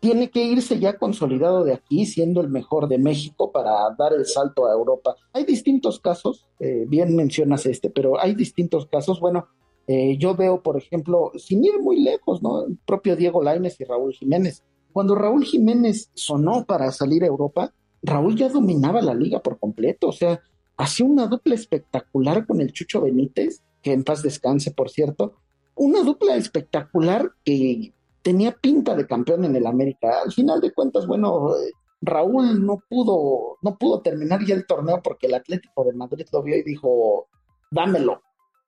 tiene 0.04 0.30
que 0.30 0.44
irse 0.44 0.82
ya 0.82 0.98
consolidado 0.98 1.64
de 1.64 1.72
aquí, 1.72 2.06
siendo 2.06 2.42
el 2.42 2.50
mejor 2.50 2.90
de 2.90 2.98
México 2.98 3.54
para 3.54 3.72
dar 3.98 4.12
el 4.12 4.26
salto 4.26 4.66
a 4.68 4.74
Europa. 4.74 5.16
Hay 5.32 5.46
distintos 5.46 6.02
casos, 6.02 6.46
eh, 6.60 6.84
bien 6.90 7.16
mencionas 7.16 7.66
este, 7.66 7.90
pero 7.90 8.20
hay 8.20 8.36
distintos 8.36 8.86
casos. 8.88 9.22
Bueno, 9.22 9.48
eh, 9.88 10.18
yo 10.18 10.36
veo, 10.36 10.62
por 10.62 10.76
ejemplo, 10.76 11.32
sin 11.38 11.64
ir 11.64 11.80
muy 11.80 12.02
lejos, 12.02 12.44
¿no? 12.44 12.66
El 12.66 12.78
propio 12.86 13.16
Diego 13.16 13.42
Laines 13.42 13.80
y 13.80 13.86
Raúl 13.86 14.12
Jiménez. 14.14 14.62
Cuando 14.92 15.16
Raúl 15.16 15.46
Jiménez 15.46 16.12
sonó 16.16 16.66
para 16.66 16.92
salir 16.92 17.24
a 17.24 17.28
Europa, 17.28 17.74
Raúl 18.02 18.36
ya 18.36 18.50
dominaba 18.50 19.02
la 19.02 19.14
liga 19.14 19.42
por 19.42 19.58
completo, 19.58 20.10
o 20.10 20.12
sea, 20.12 20.42
hacía 20.76 21.06
una 21.06 21.28
dupla 21.28 21.56
espectacular 21.56 22.46
con 22.46 22.60
el 22.60 22.74
Chucho 22.74 23.00
Benítez, 23.00 23.64
que 23.82 23.94
en 23.94 24.04
paz 24.04 24.22
descanse, 24.22 24.72
por 24.72 24.90
cierto, 24.90 25.36
una 25.76 26.04
dupla 26.04 26.36
espectacular 26.36 27.32
que 27.46 27.94
tenía 28.24 28.54
pinta 28.54 28.96
de 28.96 29.06
campeón 29.06 29.46
en 29.46 29.56
el 29.56 29.68
América. 29.68 30.22
Al 30.24 30.32
final 30.32 30.62
de 30.62 30.74
cuentas, 30.74 31.06
bueno, 31.06 31.52
Raúl 32.02 32.66
no 32.66 32.82
pudo, 32.90 33.58
no 33.62 33.78
pudo 33.78 34.02
terminar 34.02 34.44
ya 34.46 34.56
el 34.56 34.66
torneo 34.66 35.02
porque 35.04 35.28
el 35.28 35.36
Atlético 35.36 35.84
de 35.84 35.94
Madrid 35.94 36.26
lo 36.32 36.42
vio 36.42 36.58
y 36.58 36.64
dijo, 36.64 37.28
dámelo, 37.70 38.22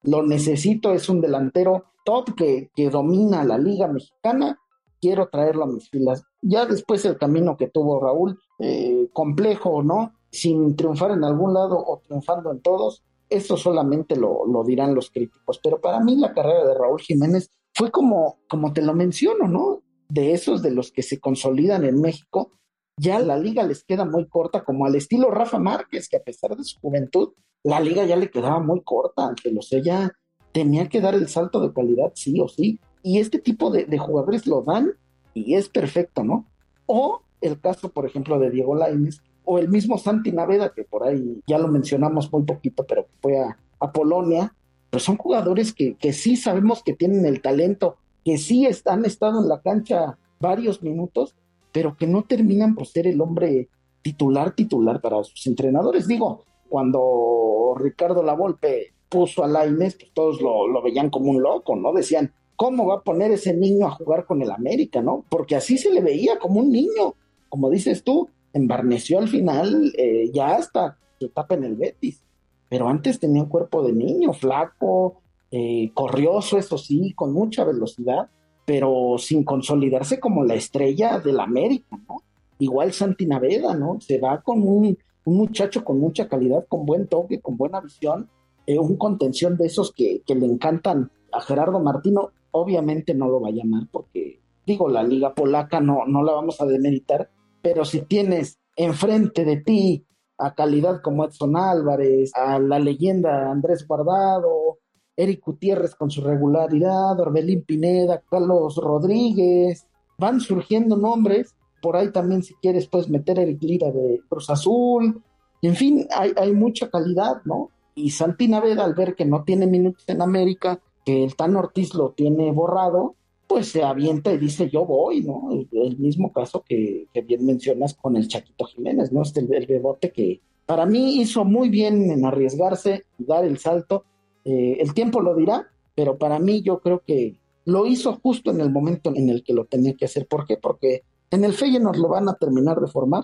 lo 0.04 0.24
necesito, 0.24 0.94
es 0.94 1.10
un 1.10 1.22
delantero 1.22 1.86
top 2.06 2.36
que, 2.36 2.70
que 2.76 2.90
domina 2.90 3.44
la 3.44 3.58
liga 3.58 3.88
mexicana, 3.88 4.60
quiero 5.02 5.30
traerlo 5.30 5.64
a 5.64 5.68
mis 5.68 5.90
filas. 5.90 6.24
Ya 6.42 6.66
después 6.66 7.04
el 7.06 7.18
camino 7.18 7.58
que 7.58 7.70
tuvo 7.70 8.00
Raúl, 8.00 8.40
eh, 8.60 9.10
complejo, 9.14 9.82
¿no? 9.82 10.14
sin 10.36 10.76
triunfar 10.76 11.12
en 11.12 11.24
algún 11.24 11.54
lado 11.54 11.78
o 11.78 12.02
triunfando 12.06 12.52
en 12.52 12.62
todos, 12.62 13.04
eso 13.30 13.56
solamente 13.58 14.16
lo, 14.16 14.46
lo 14.46 14.64
dirán 14.64 14.94
los 14.94 15.10
críticos. 15.10 15.60
Pero 15.64 15.80
para 15.80 16.00
mí 16.02 16.18
la 16.18 16.34
carrera 16.34 16.66
de 16.66 16.74
Raúl 16.76 17.00
Jiménez 17.00 17.52
fue 17.76 17.92
como, 17.92 18.40
como 18.48 18.74
te 18.74 18.82
lo 18.82 18.94
menciono, 18.94 19.48
¿no? 19.48 19.84
De 20.10 20.34
esos 20.34 20.62
de 20.62 20.72
los 20.72 20.92
que 20.92 21.04
se 21.04 21.20
consolidan 21.20 21.84
en 21.86 22.02
México, 22.02 22.52
ya 22.98 23.20
la 23.20 23.38
liga 23.38 23.64
les 23.64 23.84
queda 23.84 24.06
muy 24.06 24.28
corta, 24.28 24.64
como 24.64 24.86
al 24.86 24.96
estilo 24.96 25.30
Rafa 25.30 25.60
Márquez, 25.60 26.08
que 26.08 26.18
a 26.18 26.24
pesar 26.24 26.56
de 26.56 26.64
su 26.64 26.80
juventud, 26.80 27.34
la 27.64 27.80
liga 27.80 28.06
ya 28.06 28.16
le 28.16 28.30
quedaba 28.30 28.60
muy 28.60 28.82
corta, 28.84 29.26
aunque 29.26 29.52
lo 29.52 29.62
sé, 29.62 29.82
ya 29.84 30.12
tenía 30.52 30.88
que 30.88 31.02
dar 31.02 31.16
el 31.16 31.28
salto 31.28 31.60
de 31.60 31.74
calidad 31.74 32.14
sí 32.16 32.40
o 32.40 32.48
sí. 32.48 32.80
Y 33.04 33.20
este 33.20 33.40
tipo 33.40 33.70
de, 33.70 33.86
de 33.86 33.98
jugadores 33.98 34.48
lo 34.48 34.62
dan 34.62 34.94
y 35.34 35.56
es 35.56 35.70
perfecto, 35.70 36.24
¿no? 36.24 36.48
O 36.86 37.22
el 37.42 37.60
caso, 37.60 37.90
por 37.90 38.06
ejemplo, 38.06 38.40
de 38.40 38.50
Diego 38.50 38.76
Lainez, 38.76 39.22
o 39.46 39.60
el 39.60 39.70
mismo 39.70 39.98
Santi 39.98 40.32
Naveda, 40.32 40.74
que 40.74 40.84
por 40.84 41.04
ahí 41.04 41.42
ya 41.48 41.58
lo 41.58 41.68
mencionamos 41.68 42.32
muy 42.32 42.44
poquito, 42.44 42.86
pero 42.86 43.06
que 43.06 43.14
fue 43.22 43.40
a, 43.40 43.58
Polonia, 43.92 44.56
pues 44.96 45.04
son 45.04 45.18
jugadores 45.18 45.74
que, 45.74 45.96
que, 45.96 46.14
sí 46.14 46.38
sabemos 46.38 46.82
que 46.82 46.94
tienen 46.94 47.26
el 47.26 47.42
talento, 47.42 47.98
que 48.24 48.38
sí 48.38 48.66
han 48.86 49.04
estado 49.04 49.42
en 49.42 49.50
la 49.50 49.60
cancha 49.60 50.18
varios 50.40 50.82
minutos, 50.84 51.36
pero 51.74 51.98
que 51.98 52.08
no 52.08 52.24
terminan 52.24 52.76
por 52.76 52.88
ser 52.88 53.06
el 53.06 53.20
hombre 53.20 53.68
titular, 54.02 54.56
titular 54.56 55.02
para 55.02 55.22
sus 55.26 55.46
entrenadores. 55.48 56.08
Digo, 56.08 56.46
cuando 56.70 57.76
Ricardo 57.78 58.24
Lavolpe 58.24 58.94
puso 59.10 59.44
a 59.44 59.50
Lainez, 59.50 59.98
pues 59.98 60.14
todos 60.14 60.40
lo, 60.40 60.66
lo 60.66 60.82
veían 60.82 61.10
como 61.10 61.30
un 61.30 61.42
loco, 61.42 61.76
¿no? 61.76 61.92
Decían, 61.92 62.32
¿cómo 62.56 62.86
va 62.86 62.96
a 62.96 63.04
poner 63.04 63.32
ese 63.32 63.54
niño 63.54 63.88
a 63.88 63.92
jugar 63.92 64.26
con 64.26 64.42
el 64.42 64.50
América, 64.50 65.02
no? 65.02 65.26
Porque 65.28 65.58
así 65.58 65.78
se 65.78 65.92
le 65.92 66.00
veía 66.00 66.40
como 66.40 66.62
un 66.62 66.72
niño, 66.72 67.16
como 67.50 67.70
dices 67.70 68.02
tú, 68.02 68.30
embarneció 68.54 69.20
al 69.20 69.28
final, 69.28 69.92
eh, 69.98 70.32
ya 70.34 70.56
hasta 70.56 70.98
se 71.20 71.28
tapa 71.28 71.56
en 71.56 71.66
el 71.66 71.76
Betis. 71.76 72.25
Pero 72.70 72.88
antes 72.90 73.20
tenía 73.20 73.44
un 73.44 73.50
cuerpo 73.50 73.84
de 73.84 73.94
niño, 73.94 74.34
flaco, 74.34 75.22
eh, 75.52 75.92
corrioso, 75.94 76.58
eso 76.58 76.78
sí, 76.78 77.14
con 77.16 77.32
mucha 77.32 77.64
velocidad, 77.64 78.30
pero 78.66 79.16
sin 79.18 79.44
consolidarse 79.44 80.20
como 80.20 80.44
la 80.44 80.56
estrella 80.56 81.20
del 81.20 81.40
América, 81.40 81.98
¿no? 82.08 82.24
Igual 82.58 82.94
Santi 82.94 83.26
Naveda, 83.26 83.76
¿no? 83.76 84.00
Se 84.02 84.20
va 84.20 84.42
con 84.42 84.68
un, 84.68 84.98
muchacho 85.26 85.84
con 85.84 86.00
mucha 86.00 86.28
calidad, 86.28 86.66
con 86.68 86.86
buen 86.86 87.08
toque, 87.08 87.40
con 87.40 87.58
buena 87.58 87.80
visión, 87.82 88.30
eh, 88.66 88.80
un 88.80 88.98
contención 88.98 89.58
de 89.58 89.68
esos 89.68 89.92
que, 89.94 90.22
que 90.26 90.36
le 90.36 90.46
encantan 90.46 91.12
a 91.32 91.42
Gerardo 91.42 91.80
Martino. 91.80 92.32
Obviamente 92.52 93.14
no 93.14 93.28
lo 93.28 93.42
va 93.42 93.50
a 93.50 93.54
llamar 93.54 93.84
porque, 93.92 94.40
digo, 94.66 94.90
la 94.90 95.04
liga 95.04 95.34
polaca 95.34 95.80
no, 95.80 96.06
no 96.08 96.24
la 96.24 96.34
vamos 96.34 96.60
a 96.62 96.66
demeritar, 96.66 97.30
pero 97.62 97.86
si 97.86 98.02
tienes 98.02 98.60
enfrente 98.76 99.46
de 99.46 99.58
ti 99.58 100.06
a 100.38 100.54
calidad 100.54 101.02
como 101.02 101.26
Edson 101.26 101.56
Álvarez, 101.56 102.32
a 102.36 102.60
la 102.60 102.80
leyenda 102.80 103.52
Andrés 103.52 103.88
Guardado, 103.88 104.80
Eric 105.16 105.42
Gutiérrez 105.46 105.96
con 105.96 106.12
su 106.12 106.22
regularidad, 106.22 107.20
Orbelín 107.20 107.64
Pineda, 107.64 108.22
Carlos 108.30 108.76
Rodríguez, 108.78 109.88
van 110.18 110.42
surgiendo 110.42 110.98
nombres, 110.98 111.56
por 111.82 111.96
ahí 111.96 112.12
también 112.12 112.44
si 112.44 112.54
quieres 112.56 112.88
puedes 112.88 113.10
meter 113.10 113.40
Eric 113.40 113.62
Lira 113.62 113.92
de 113.92 114.22
Cruz 114.28 114.50
Azul, 114.50 115.22
en 115.62 115.76
fin, 115.76 116.08
hay, 116.16 116.34
hay 116.36 116.52
mucha 116.54 116.90
calidad, 116.90 117.42
¿no? 117.46 117.70
Y 117.96 118.12
Santi 118.12 118.48
Naveda 118.48 118.84
al 118.84 118.94
ver 118.94 119.16
que 119.16 119.26
no 119.26 119.44
tiene 119.44 119.68
minutos 119.68 120.04
en 120.08 120.22
América, 120.22 120.80
que 121.06 121.24
el 121.24 121.36
Tan 121.36 121.56
Ortiz 121.56 121.94
lo 121.94 122.12
tiene 122.12 122.52
borrado, 122.52 123.16
pues 123.56 123.70
se 123.70 123.84
avienta 123.84 124.34
y 124.34 124.38
dice 124.38 124.70
yo 124.70 124.86
voy, 124.86 125.22
¿no? 125.22 125.50
El, 125.50 125.98
mismo 125.98 126.34
caso 126.34 126.62
que, 126.68 127.08
bien 127.26 127.46
mencionas 127.46 127.94
con 127.94 128.18
el 128.18 128.28
Chaquito 128.28 128.66
Jiménez, 128.66 129.14
¿no? 129.14 129.22
Este, 129.22 129.40
el, 129.40 129.54
el 129.54 129.66
bebote 129.66 130.12
que 130.12 130.42
para 130.66 130.86
mí 130.86 131.22
hizo 131.22 131.46
muy 131.46 131.70
bien 131.70 132.12
en 132.12 132.26
arriesgarse, 132.26 133.06
dar 133.18 133.46
el 133.46 133.58
salto. 133.58 134.04
Eh, 134.44 134.76
el 134.82 134.94
tiempo 134.94 135.22
lo 135.22 135.34
dirá, 135.36 135.70
pero 135.96 136.18
para 136.18 136.38
mí 136.38 136.64
yo 136.64 136.82
creo 136.82 137.02
que 137.08 137.40
lo 137.64 137.86
hizo 137.86 138.20
justo 138.22 138.52
en 138.52 138.60
el 138.60 138.70
momento 138.74 139.14
en 139.16 139.30
el 139.30 139.42
que 139.42 139.54
lo 139.54 139.64
tenía 139.64 139.94
que 139.94 140.04
hacer. 140.04 140.28
¿Por 140.28 140.46
qué? 140.46 140.58
Porque 140.58 141.04
en 141.32 141.46
el 141.46 141.54
Feyenoord 141.54 141.96
lo 141.96 142.10
van 142.10 142.28
a 142.28 142.34
terminar 142.34 142.82
de 142.82 142.88
formar 142.88 143.24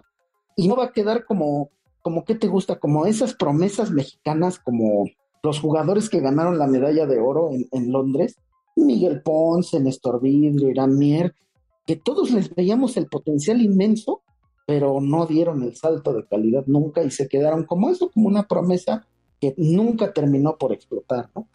y 0.56 0.70
no 0.70 0.78
va 0.78 0.86
a 0.86 0.94
quedar 0.94 1.26
como, 1.26 1.72
como 2.02 2.24
¿qué 2.24 2.36
te 2.36 2.48
gusta? 2.48 2.80
Como 2.80 3.06
esas 3.06 3.34
promesas 3.34 3.92
mexicanas, 3.92 4.60
como 4.60 5.10
los 5.44 5.60
jugadores 5.60 6.10
que 6.10 6.22
ganaron 6.22 6.58
la 6.58 6.68
medalla 6.68 7.06
de 7.06 7.20
oro 7.20 7.50
en 7.52 7.92
Londres, 7.92 8.38
Miguel 8.76 9.22
Ponce, 9.22 9.80
Néstor 9.80 10.22
Vidrio, 10.22 10.70
Irán 10.70 10.98
Mier, 10.98 11.34
que 11.86 11.96
todos 11.96 12.32
les 12.32 12.54
veíamos 12.54 12.98
el 12.98 13.08
potencial 13.08 13.62
inmenso, 13.62 14.22
pero 14.66 15.00
no 15.02 15.26
dieron 15.26 15.64
el 15.64 15.76
salto 15.76 16.14
de 16.14 16.26
calidad 16.26 16.64
nunca 16.68 17.04
y 17.04 17.12
se 17.12 17.28
quedaron 17.28 17.66
como 17.66 17.90
eso, 17.90 18.10
como 18.12 18.28
una 18.28 18.48
promesa 18.48 19.06
que 19.40 19.54
nunca 19.58 20.14
terminó 20.14 20.58
por 20.58 20.72
explotar, 20.72 21.30
¿no? 21.36 21.48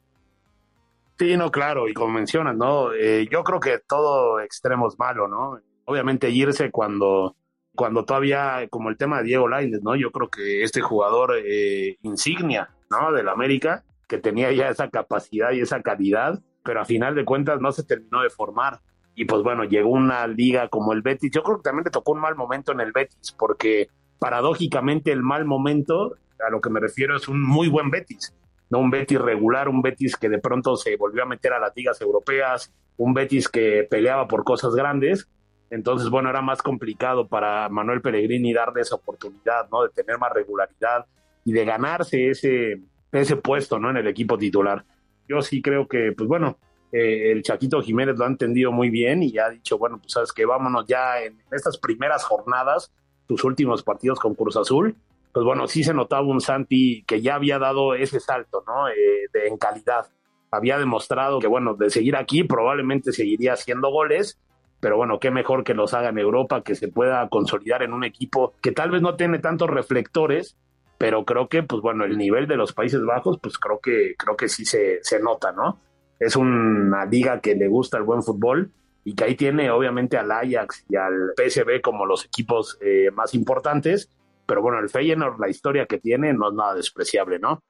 Sí, 1.19 1.37
no, 1.37 1.51
claro, 1.51 1.89
y 1.89 1.95
como 1.95 2.13
mencionas, 2.13 2.57
¿no? 2.57 2.93
Eh, 2.93 3.27
yo 3.31 3.43
creo 3.43 3.59
que 3.59 3.79
todo 3.79 4.41
extremo 4.41 4.89
es 4.89 4.99
malo, 4.99 5.29
¿no? 5.29 5.59
Obviamente 5.87 6.29
irse 6.29 6.71
cuando, 6.71 7.37
cuando 7.75 8.05
todavía, 8.05 8.67
como 8.69 8.91
el 8.91 8.99
tema 8.99 9.19
de 9.19 9.25
Diego 9.25 9.49
Lainez, 9.49 9.83
¿no? 9.83 9.97
Yo 9.97 10.11
creo 10.11 10.29
que 10.29 10.63
este 10.63 10.83
jugador 10.83 11.37
eh, 11.43 11.97
insignia, 12.03 12.69
¿no? 12.91 13.13
Del 13.13 13.29
América, 13.29 13.85
que 14.09 14.19
tenía 14.19 14.53
ya 14.53 14.69
esa 14.69 14.91
capacidad 14.91 15.53
y 15.53 15.61
esa 15.61 15.81
calidad, 15.81 16.43
pero 16.67 16.81
a 16.81 16.85
final 16.85 17.15
de 17.15 17.25
cuentas 17.25 17.61
no 17.61 17.73
se 17.73 17.85
terminó 17.85 18.21
de 18.23 18.29
formar. 18.29 18.81
Y 19.15 19.25
pues 19.25 19.43
bueno, 19.43 19.65
llegó 19.65 19.91
una 19.91 20.27
liga 20.27 20.69
como 20.69 20.93
el 20.93 21.01
Betis. 21.01 21.31
Yo 21.33 21.43
creo 21.43 21.57
que 21.57 21.63
también 21.63 21.85
le 21.85 21.91
tocó 21.91 22.13
un 22.13 22.21
mal 22.21 22.35
momento 22.35 22.73
en 22.73 22.81
el 22.81 22.93
Betis, 22.93 23.35
porque 23.39 23.89
paradójicamente 24.19 25.13
el 25.13 25.23
mal 25.23 25.47
momento, 25.47 26.17
a 26.47 26.51
lo 26.51 26.61
que 26.61 26.69
me 26.69 26.81
refiero, 26.81 27.17
es 27.17 27.29
un 27.29 27.43
muy 27.43 27.69
buen 27.69 27.91
Betis. 27.91 28.35
No 28.69 28.81
un 28.81 28.91
Betis 28.91 29.19
regular, 29.19 29.69
un 29.69 29.81
Betis 29.81 30.17
que 30.17 30.29
de 30.29 30.39
pronto 30.39 30.77
se 30.77 30.97
volvió 30.97 31.23
a 31.23 31.27
meter 31.27 31.53
a 31.53 31.61
las 31.61 31.73
ligas 31.75 32.01
europeas, 32.03 32.75
un 32.97 33.15
Betis 33.15 33.49
que 33.49 33.87
peleaba 33.89 34.27
por 34.27 34.45
cosas 34.45 34.75
grandes. 34.75 35.29
Entonces, 35.71 36.11
bueno, 36.11 36.29
era 36.29 36.43
más 36.43 36.61
complicado 36.63 37.27
para 37.29 37.69
Manuel 37.69 38.03
Pellegrini 38.03 38.53
darle 38.53 38.83
esa 38.83 38.97
oportunidad, 38.97 39.69
¿no? 39.71 39.83
De 39.83 39.91
tener 39.91 40.19
más 40.19 40.33
regularidad 40.33 41.07
y 41.45 41.53
de 41.53 41.65
ganarse 41.65 42.29
ese, 42.29 42.83
ese 43.13 43.37
puesto, 43.37 43.79
¿no? 43.79 43.91
En 43.91 43.97
el 43.97 44.09
equipo 44.09 44.37
titular 44.37 44.85
yo 45.29 45.43
sí 45.43 45.63
creo 45.63 45.87
que, 45.87 46.13
pues 46.17 46.29
bueno, 46.29 46.59
eh, 46.93 47.33
el 47.33 47.43
Chaquito 47.43 47.83
Jiménez 47.83 48.17
lo 48.17 48.25
ha 48.25 48.29
entendido 48.29 48.73
muy 48.73 48.91
bien 48.91 49.23
y 49.23 49.39
ha 49.39 49.51
dicho, 49.51 49.79
bueno, 49.79 49.99
pues 49.99 50.13
sabes 50.13 50.33
que 50.33 50.47
vámonos 50.47 50.87
ya 50.87 51.21
en, 51.23 51.39
estas 51.51 51.79
primeras 51.79 52.25
jornadas, 52.25 52.93
tus 53.27 53.45
últimos 53.45 53.83
partidos 53.83 54.21
con 54.21 54.35
Cruz 54.35 54.57
Azul, 54.57 54.97
pues 55.33 55.45
bueno, 55.45 55.67
sí 55.67 55.85
se 55.85 55.93
notaba 55.93 56.27
un 56.27 56.41
Santi 56.41 57.05
que 57.07 57.21
ya 57.21 57.35
había 57.35 57.59
dado 57.59 57.95
ese 57.95 58.21
salto, 58.21 58.65
¿no? 58.67 58.89
Eh, 58.89 59.29
de, 59.33 59.49
en 59.49 59.59
calidad. 59.59 60.07
Había 60.51 60.79
demostrado 60.79 61.41
que, 61.41 61.47
bueno, 61.47 61.75
de 61.75 61.91
seguir 61.91 62.17
aquí 62.17 62.45
probablemente 62.45 63.13
seguiría 63.13 63.53
haciendo 63.53 63.91
goles, 63.91 64.41
pero 64.81 64.97
bueno, 64.97 65.19
qué 65.19 65.31
mejor 65.31 65.65
que 65.65 65.75
los 65.75 65.93
haga 65.93 66.11
en 66.11 66.19
Europa, 66.19 66.63
que 66.63 66.75
se 66.75 66.89
pueda 66.89 67.29
consolidar 67.29 67.83
en 67.83 67.93
un 67.93 68.05
equipo 68.05 68.55
que 68.63 68.73
tal 68.73 68.91
vez 68.91 69.03
no 69.03 69.17
tiene 69.17 69.39
tantos 69.39 69.69
reflectores, 69.69 70.57
pero 70.99 71.25
creo 71.25 71.49
que, 71.49 71.63
pues 71.63 71.83
bueno, 71.83 72.05
el 72.05 72.17
nivel 72.17 72.47
de 72.47 72.57
los 72.57 72.73
Países 72.73 73.03
Bajos, 73.05 73.39
pues 73.41 73.59
creo 73.59 73.81
que, 73.81 74.15
creo 74.17 74.37
que 74.37 74.49
sí 74.49 74.65
se, 74.65 74.99
se 75.03 75.21
nota, 75.21 75.53
¿no? 75.53 75.79
Es 76.19 76.37
una 76.37 77.05
liga 77.05 77.41
que 77.41 77.55
le 77.55 77.69
gusta 77.69 77.99
el 77.99 78.05
buen 78.05 78.23
fútbol 78.23 78.71
y 79.05 79.15
que 79.15 79.25
ahí 79.25 79.35
tiene 79.37 79.71
obviamente 79.71 80.17
al 80.17 80.33
Ajax 80.33 80.85
y 80.89 80.97
al 80.97 81.33
PSV 81.37 81.81
como 81.83 82.07
los 82.07 82.25
equipos 82.25 82.79
eh, 82.81 83.11
más 83.13 83.35
importantes, 83.35 84.11
pero 84.47 84.63
bueno, 84.63 84.79
el 84.79 84.89
Feyenoord, 84.89 85.39
la 85.39 85.49
historia 85.49 85.87
que 85.87 85.99
tiene 85.99 86.33
no 86.33 86.49
es 86.49 86.55
nada 86.55 86.75
despreciable, 86.75 87.39
¿no? 87.39 87.63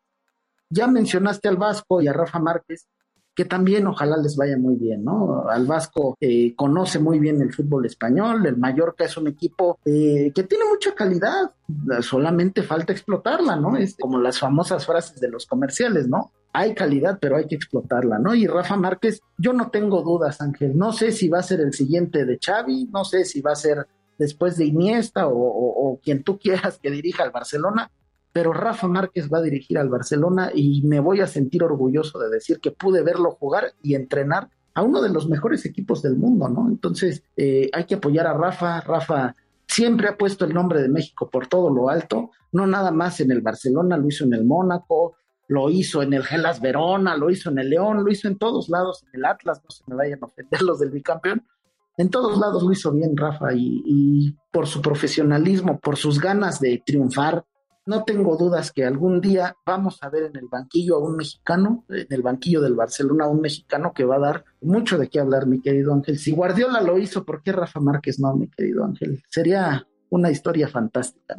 Ya 0.71 0.87
mencionaste 0.87 1.49
al 1.49 1.57
Vasco 1.57 2.01
y 2.01 2.09
a 2.09 2.13
Rafa 2.13 2.39
Márquez, 2.39 2.89
que 3.37 3.45
también 3.45 3.87
ojalá 3.87 4.17
les 4.17 4.35
vaya 4.35 4.57
muy 4.57 4.77
bien, 4.77 5.05
¿no? 5.05 5.47
Al 5.47 5.67
Vasco 5.67 6.17
eh, 6.21 6.57
conoce 6.57 6.99
muy 6.99 7.19
bien 7.19 7.43
el 7.43 7.53
fútbol 7.53 7.85
español, 7.85 8.47
el 8.47 8.57
Mallorca 8.57 9.05
es 9.05 9.19
un 9.19 9.29
equipo 9.29 9.79
eh, 9.85 10.33
que 10.35 10.43
tiene 10.45 10.65
mucha 10.65 10.95
calidad, 10.95 11.53
solamente 12.01 12.63
falta 12.63 12.95
explotarla, 12.95 13.57
¿no? 13.57 13.77
Es 13.77 13.95
como 14.01 14.19
las 14.19 14.41
famosas 14.41 14.87
frases 14.87 15.21
de 15.21 15.29
los 15.29 15.45
comerciales, 15.45 16.09
¿no? 16.09 16.33
Hay 16.55 16.75
calidad, 16.75 17.19
pero 17.21 17.37
hay 17.37 17.47
que 17.47 17.57
explotarla, 17.57 18.19
¿no? 18.19 18.35
Y 18.35 18.47
Rafa 18.47 18.79
Márquez, 18.79 19.21
yo 19.37 19.53
no 19.53 19.71
tengo 19.71 20.01
dudas, 20.01 20.41
Ángel, 20.41 20.75
no 20.75 20.95
sé 20.95 21.13
si 21.13 21.29
va 21.29 21.41
a 21.41 21.43
ser 21.43 21.61
el 21.61 21.75
siguiente 21.75 22.25
de 22.25 22.39
Xavi, 22.43 22.89
no 22.91 23.05
sé 23.05 23.27
si 23.27 23.43
va 23.43 23.53
a 23.53 23.57
ser 23.57 23.87
después 24.17 24.57
de 24.57 24.65
Iniesta 24.65 25.29
o 25.29 26.01
quien 26.03 26.23
tú 26.23 26.39
quieras 26.39 26.79
que 26.83 26.91
dirija 26.91 27.23
al 27.23 27.33
Barcelona, 27.33 27.91
pero 28.37 28.53
Rafa 28.53 28.87
Márquez 28.87 29.31
va 29.33 29.39
a 29.39 29.43
dirigir 29.43 29.79
al 29.79 29.89
Barcelona 29.89 30.51
y 30.55 30.83
me 30.83 31.01
voy 31.01 31.23
a 31.23 31.27
sentir 31.27 31.65
orgulloso 31.65 32.19
de 32.19 32.29
decir 32.29 32.61
que 32.61 32.71
pude 32.71 33.03
verlo 33.03 33.31
jugar 33.31 33.73
y 33.83 33.95
entrenar 33.95 34.51
a 34.75 34.83
uno 34.83 35.01
de 35.01 35.09
los 35.09 35.27
mejores 35.27 35.65
equipos 35.65 36.03
del 36.03 36.17
mundo, 36.17 36.47
¿no? 36.51 36.69
Entonces 36.69 37.23
eh, 37.39 37.71
hay 37.73 37.85
que 37.85 37.95
apoyar 37.95 38.27
a 38.27 38.35
Rafa. 38.35 38.83
Rafa 38.83 39.35
siempre 39.67 40.09
ha 40.09 40.19
puesto 40.19 40.45
el 40.45 40.53
nombre 40.53 40.83
de 40.83 40.91
México 40.91 41.31
por 41.31 41.47
todo 41.47 41.71
lo 41.71 41.89
alto, 41.89 42.31
no 42.53 42.67
nada 42.67 42.91
más 42.91 43.21
en 43.21 43.31
el 43.31 43.41
Barcelona, 43.41 43.97
lo 43.97 44.07
hizo 44.07 44.25
en 44.25 44.35
el 44.35 44.45
Mónaco, 44.45 45.15
lo 45.49 45.71
hizo 45.71 46.03
en 46.03 46.13
el 46.13 46.23
Gelas 46.23 46.61
Verona, 46.61 47.17
lo 47.17 47.31
hizo 47.31 47.49
en 47.49 47.59
el 47.59 47.71
León, 47.71 48.05
lo 48.05 48.13
hizo 48.13 48.29
en 48.29 48.37
todos 48.37 48.69
lados, 48.69 49.03
en 49.05 49.21
el 49.21 49.25
Atlas, 49.25 49.63
no 49.65 49.71
se 49.71 49.83
me 49.87 49.97
vayan 49.97 50.19
a 50.21 50.27
ofender 50.27 50.61
los 50.61 50.79
del 50.79 50.91
bicampeón. 50.91 51.43
En 51.97 52.11
todos 52.11 52.37
lados 52.39 52.63
lo 52.63 52.71
hizo 52.71 52.93
bien 52.93 53.17
Rafa 53.17 53.55
y 53.55 54.37
por 54.53 54.67
su 54.67 54.83
profesionalismo, 54.83 55.81
por 55.81 55.97
sus 55.97 56.21
ganas 56.21 56.61
de 56.61 56.83
triunfar, 56.85 57.47
no 57.87 58.05
tengo 58.05 58.37
dudas 58.37 58.73
que 58.73 58.85
algún 58.85 59.21
día 59.21 59.57
vamos 59.65 60.03
a 60.03 60.11
ver 60.11 60.25
en 60.25 60.37
el 60.37 60.49
banquillo 60.49 60.97
a 60.97 60.99
un 60.99 61.17
mexicano, 61.17 61.85
en 61.89 62.07
el 62.11 62.23
banquillo 62.23 62.61
del 62.61 62.75
Barcelona, 62.75 63.25
a 63.25 63.29
un 63.29 63.41
mexicano 63.41 63.93
que 63.95 64.05
va 64.05 64.17
a 64.17 64.21
dar 64.21 64.45
mucho 64.61 64.99
de 64.99 65.09
qué 65.09 65.21
hablar, 65.21 65.47
mi 65.47 65.61
querido 65.61 65.95
Ángel. 65.95 66.19
Si 66.19 66.33
Guardiola 66.33 66.81
lo 66.81 66.99
hizo, 66.99 67.25
¿por 67.25 67.43
qué 67.43 67.53
Rafa 67.53 67.79
Márquez 67.79 68.19
no, 68.19 68.35
mi 68.35 68.49
querido 68.49 68.85
Ángel? 68.85 69.23
Sería 69.31 69.87
una 70.11 70.31
historia 70.31 70.69
fantástica. 70.69 71.37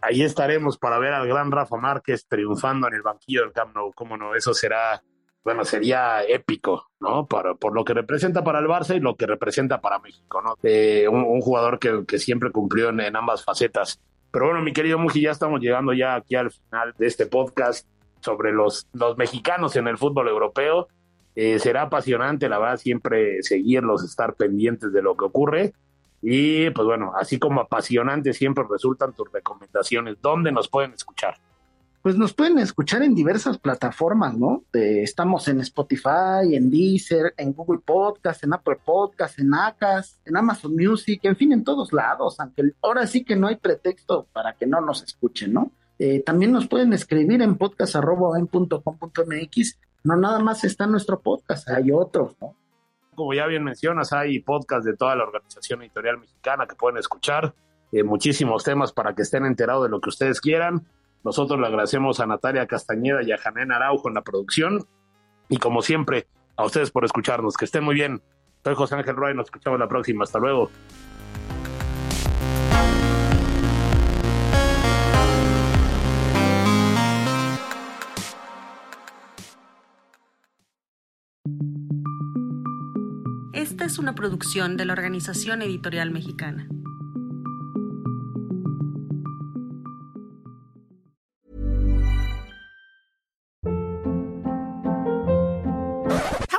Ahí 0.00 0.22
estaremos 0.22 0.78
para 0.78 0.98
ver 0.98 1.12
al 1.12 1.26
gran 1.26 1.50
Rafa 1.50 1.76
Márquez 1.76 2.26
triunfando 2.28 2.86
en 2.86 2.94
el 2.94 3.02
banquillo 3.02 3.42
del 3.42 3.52
Camp 3.52 3.74
Nou. 3.74 3.92
¿Cómo 3.92 4.16
no? 4.16 4.36
Eso 4.36 4.54
será, 4.54 5.02
bueno, 5.42 5.64
sería 5.64 6.22
épico, 6.22 6.90
¿no? 7.00 7.26
Por, 7.26 7.58
por 7.58 7.74
lo 7.74 7.84
que 7.84 7.94
representa 7.94 8.44
para 8.44 8.60
el 8.60 8.66
Barça 8.66 8.94
y 8.94 9.00
lo 9.00 9.16
que 9.16 9.26
representa 9.26 9.80
para 9.80 9.98
México, 9.98 10.40
¿no? 10.42 10.54
Eh, 10.62 11.08
un, 11.08 11.40
jugador 11.40 11.80
que, 11.80 12.18
siempre 12.18 12.52
cumplió 12.52 12.90
en 12.90 13.16
ambas 13.16 13.42
facetas. 13.42 14.00
Pero 14.36 14.48
bueno, 14.48 14.60
mi 14.60 14.74
querido 14.74 14.98
Muji, 14.98 15.22
ya 15.22 15.30
estamos 15.30 15.62
llegando 15.62 15.94
ya 15.94 16.14
aquí 16.14 16.34
al 16.34 16.50
final 16.50 16.92
de 16.98 17.06
este 17.06 17.24
podcast 17.24 17.88
sobre 18.20 18.52
los, 18.52 18.86
los 18.92 19.16
mexicanos 19.16 19.76
en 19.76 19.88
el 19.88 19.96
fútbol 19.96 20.28
europeo. 20.28 20.88
Eh, 21.34 21.58
será 21.58 21.84
apasionante, 21.84 22.46
la 22.46 22.58
verdad, 22.58 22.76
siempre 22.76 23.42
seguirlos, 23.42 24.04
estar 24.04 24.34
pendientes 24.34 24.92
de 24.92 25.00
lo 25.00 25.16
que 25.16 25.24
ocurre. 25.24 25.72
Y 26.20 26.68
pues 26.68 26.84
bueno, 26.84 27.14
así 27.18 27.38
como 27.38 27.62
apasionante 27.62 28.34
siempre 28.34 28.64
resultan 28.70 29.14
tus 29.14 29.32
recomendaciones. 29.32 30.20
¿Dónde 30.20 30.52
nos 30.52 30.68
pueden 30.68 30.92
escuchar? 30.92 31.38
Pues 32.06 32.14
nos 32.16 32.34
pueden 32.34 32.60
escuchar 32.60 33.02
en 33.02 33.16
diversas 33.16 33.58
plataformas, 33.58 34.38
¿no? 34.38 34.62
estamos 34.72 35.48
en 35.48 35.58
Spotify, 35.58 36.54
en 36.54 36.70
Deezer, 36.70 37.34
en 37.36 37.52
Google 37.52 37.80
Podcast, 37.84 38.44
en 38.44 38.54
Apple 38.54 38.78
Podcast, 38.84 39.40
en 39.40 39.52
Acas, 39.52 40.20
en 40.24 40.36
Amazon 40.36 40.76
Music, 40.76 41.18
en 41.24 41.34
fin, 41.34 41.50
en 41.50 41.64
todos 41.64 41.92
lados, 41.92 42.38
aunque 42.38 42.62
ahora 42.80 43.08
sí 43.08 43.24
que 43.24 43.34
no 43.34 43.48
hay 43.48 43.56
pretexto 43.56 44.28
para 44.32 44.52
que 44.52 44.68
no 44.68 44.80
nos 44.80 45.02
escuchen, 45.02 45.52
¿no? 45.52 45.72
Eh, 45.98 46.22
también 46.24 46.52
nos 46.52 46.68
pueden 46.68 46.92
escribir 46.92 47.42
en 47.42 47.58
podcast.com.mx. 47.58 49.80
No 50.04 50.14
nada 50.14 50.38
más 50.38 50.62
está 50.62 50.86
nuestro 50.86 51.18
podcast, 51.18 51.68
hay 51.68 51.90
otros, 51.90 52.36
¿no? 52.40 52.54
Como 53.16 53.34
ya 53.34 53.48
bien 53.48 53.64
mencionas, 53.64 54.12
hay 54.12 54.38
podcast 54.38 54.86
de 54.86 54.94
toda 54.94 55.16
la 55.16 55.24
organización 55.24 55.82
editorial 55.82 56.18
mexicana 56.18 56.68
que 56.68 56.76
pueden 56.76 56.98
escuchar. 56.98 57.52
Eh, 57.90 58.04
muchísimos 58.04 58.62
temas 58.62 58.92
para 58.92 59.16
que 59.16 59.22
estén 59.22 59.44
enterados 59.44 59.82
de 59.82 59.88
lo 59.88 60.00
que 60.00 60.10
ustedes 60.10 60.40
quieran. 60.40 60.86
Nosotros 61.24 61.58
le 61.60 61.66
agradecemos 61.66 62.20
a 62.20 62.26
Natalia 62.26 62.66
Castañeda 62.66 63.22
y 63.22 63.32
a 63.32 63.38
Janén 63.38 63.72
Araujo 63.72 64.08
en 64.08 64.14
la 64.14 64.22
producción. 64.22 64.86
Y 65.48 65.58
como 65.58 65.82
siempre, 65.82 66.28
a 66.56 66.64
ustedes 66.64 66.90
por 66.90 67.04
escucharnos. 67.04 67.56
Que 67.56 67.64
estén 67.64 67.84
muy 67.84 67.94
bien. 67.94 68.22
Soy 68.64 68.74
José 68.74 68.96
Ángel 68.96 69.16
Roy, 69.16 69.34
nos 69.34 69.46
escuchamos 69.46 69.78
la 69.78 69.88
próxima. 69.88 70.24
Hasta 70.24 70.38
luego. 70.38 70.70
Esta 83.52 83.84
es 83.84 83.98
una 83.98 84.14
producción 84.14 84.76
de 84.76 84.84
la 84.84 84.92
Organización 84.92 85.62
Editorial 85.62 86.10
Mexicana. 86.10 86.68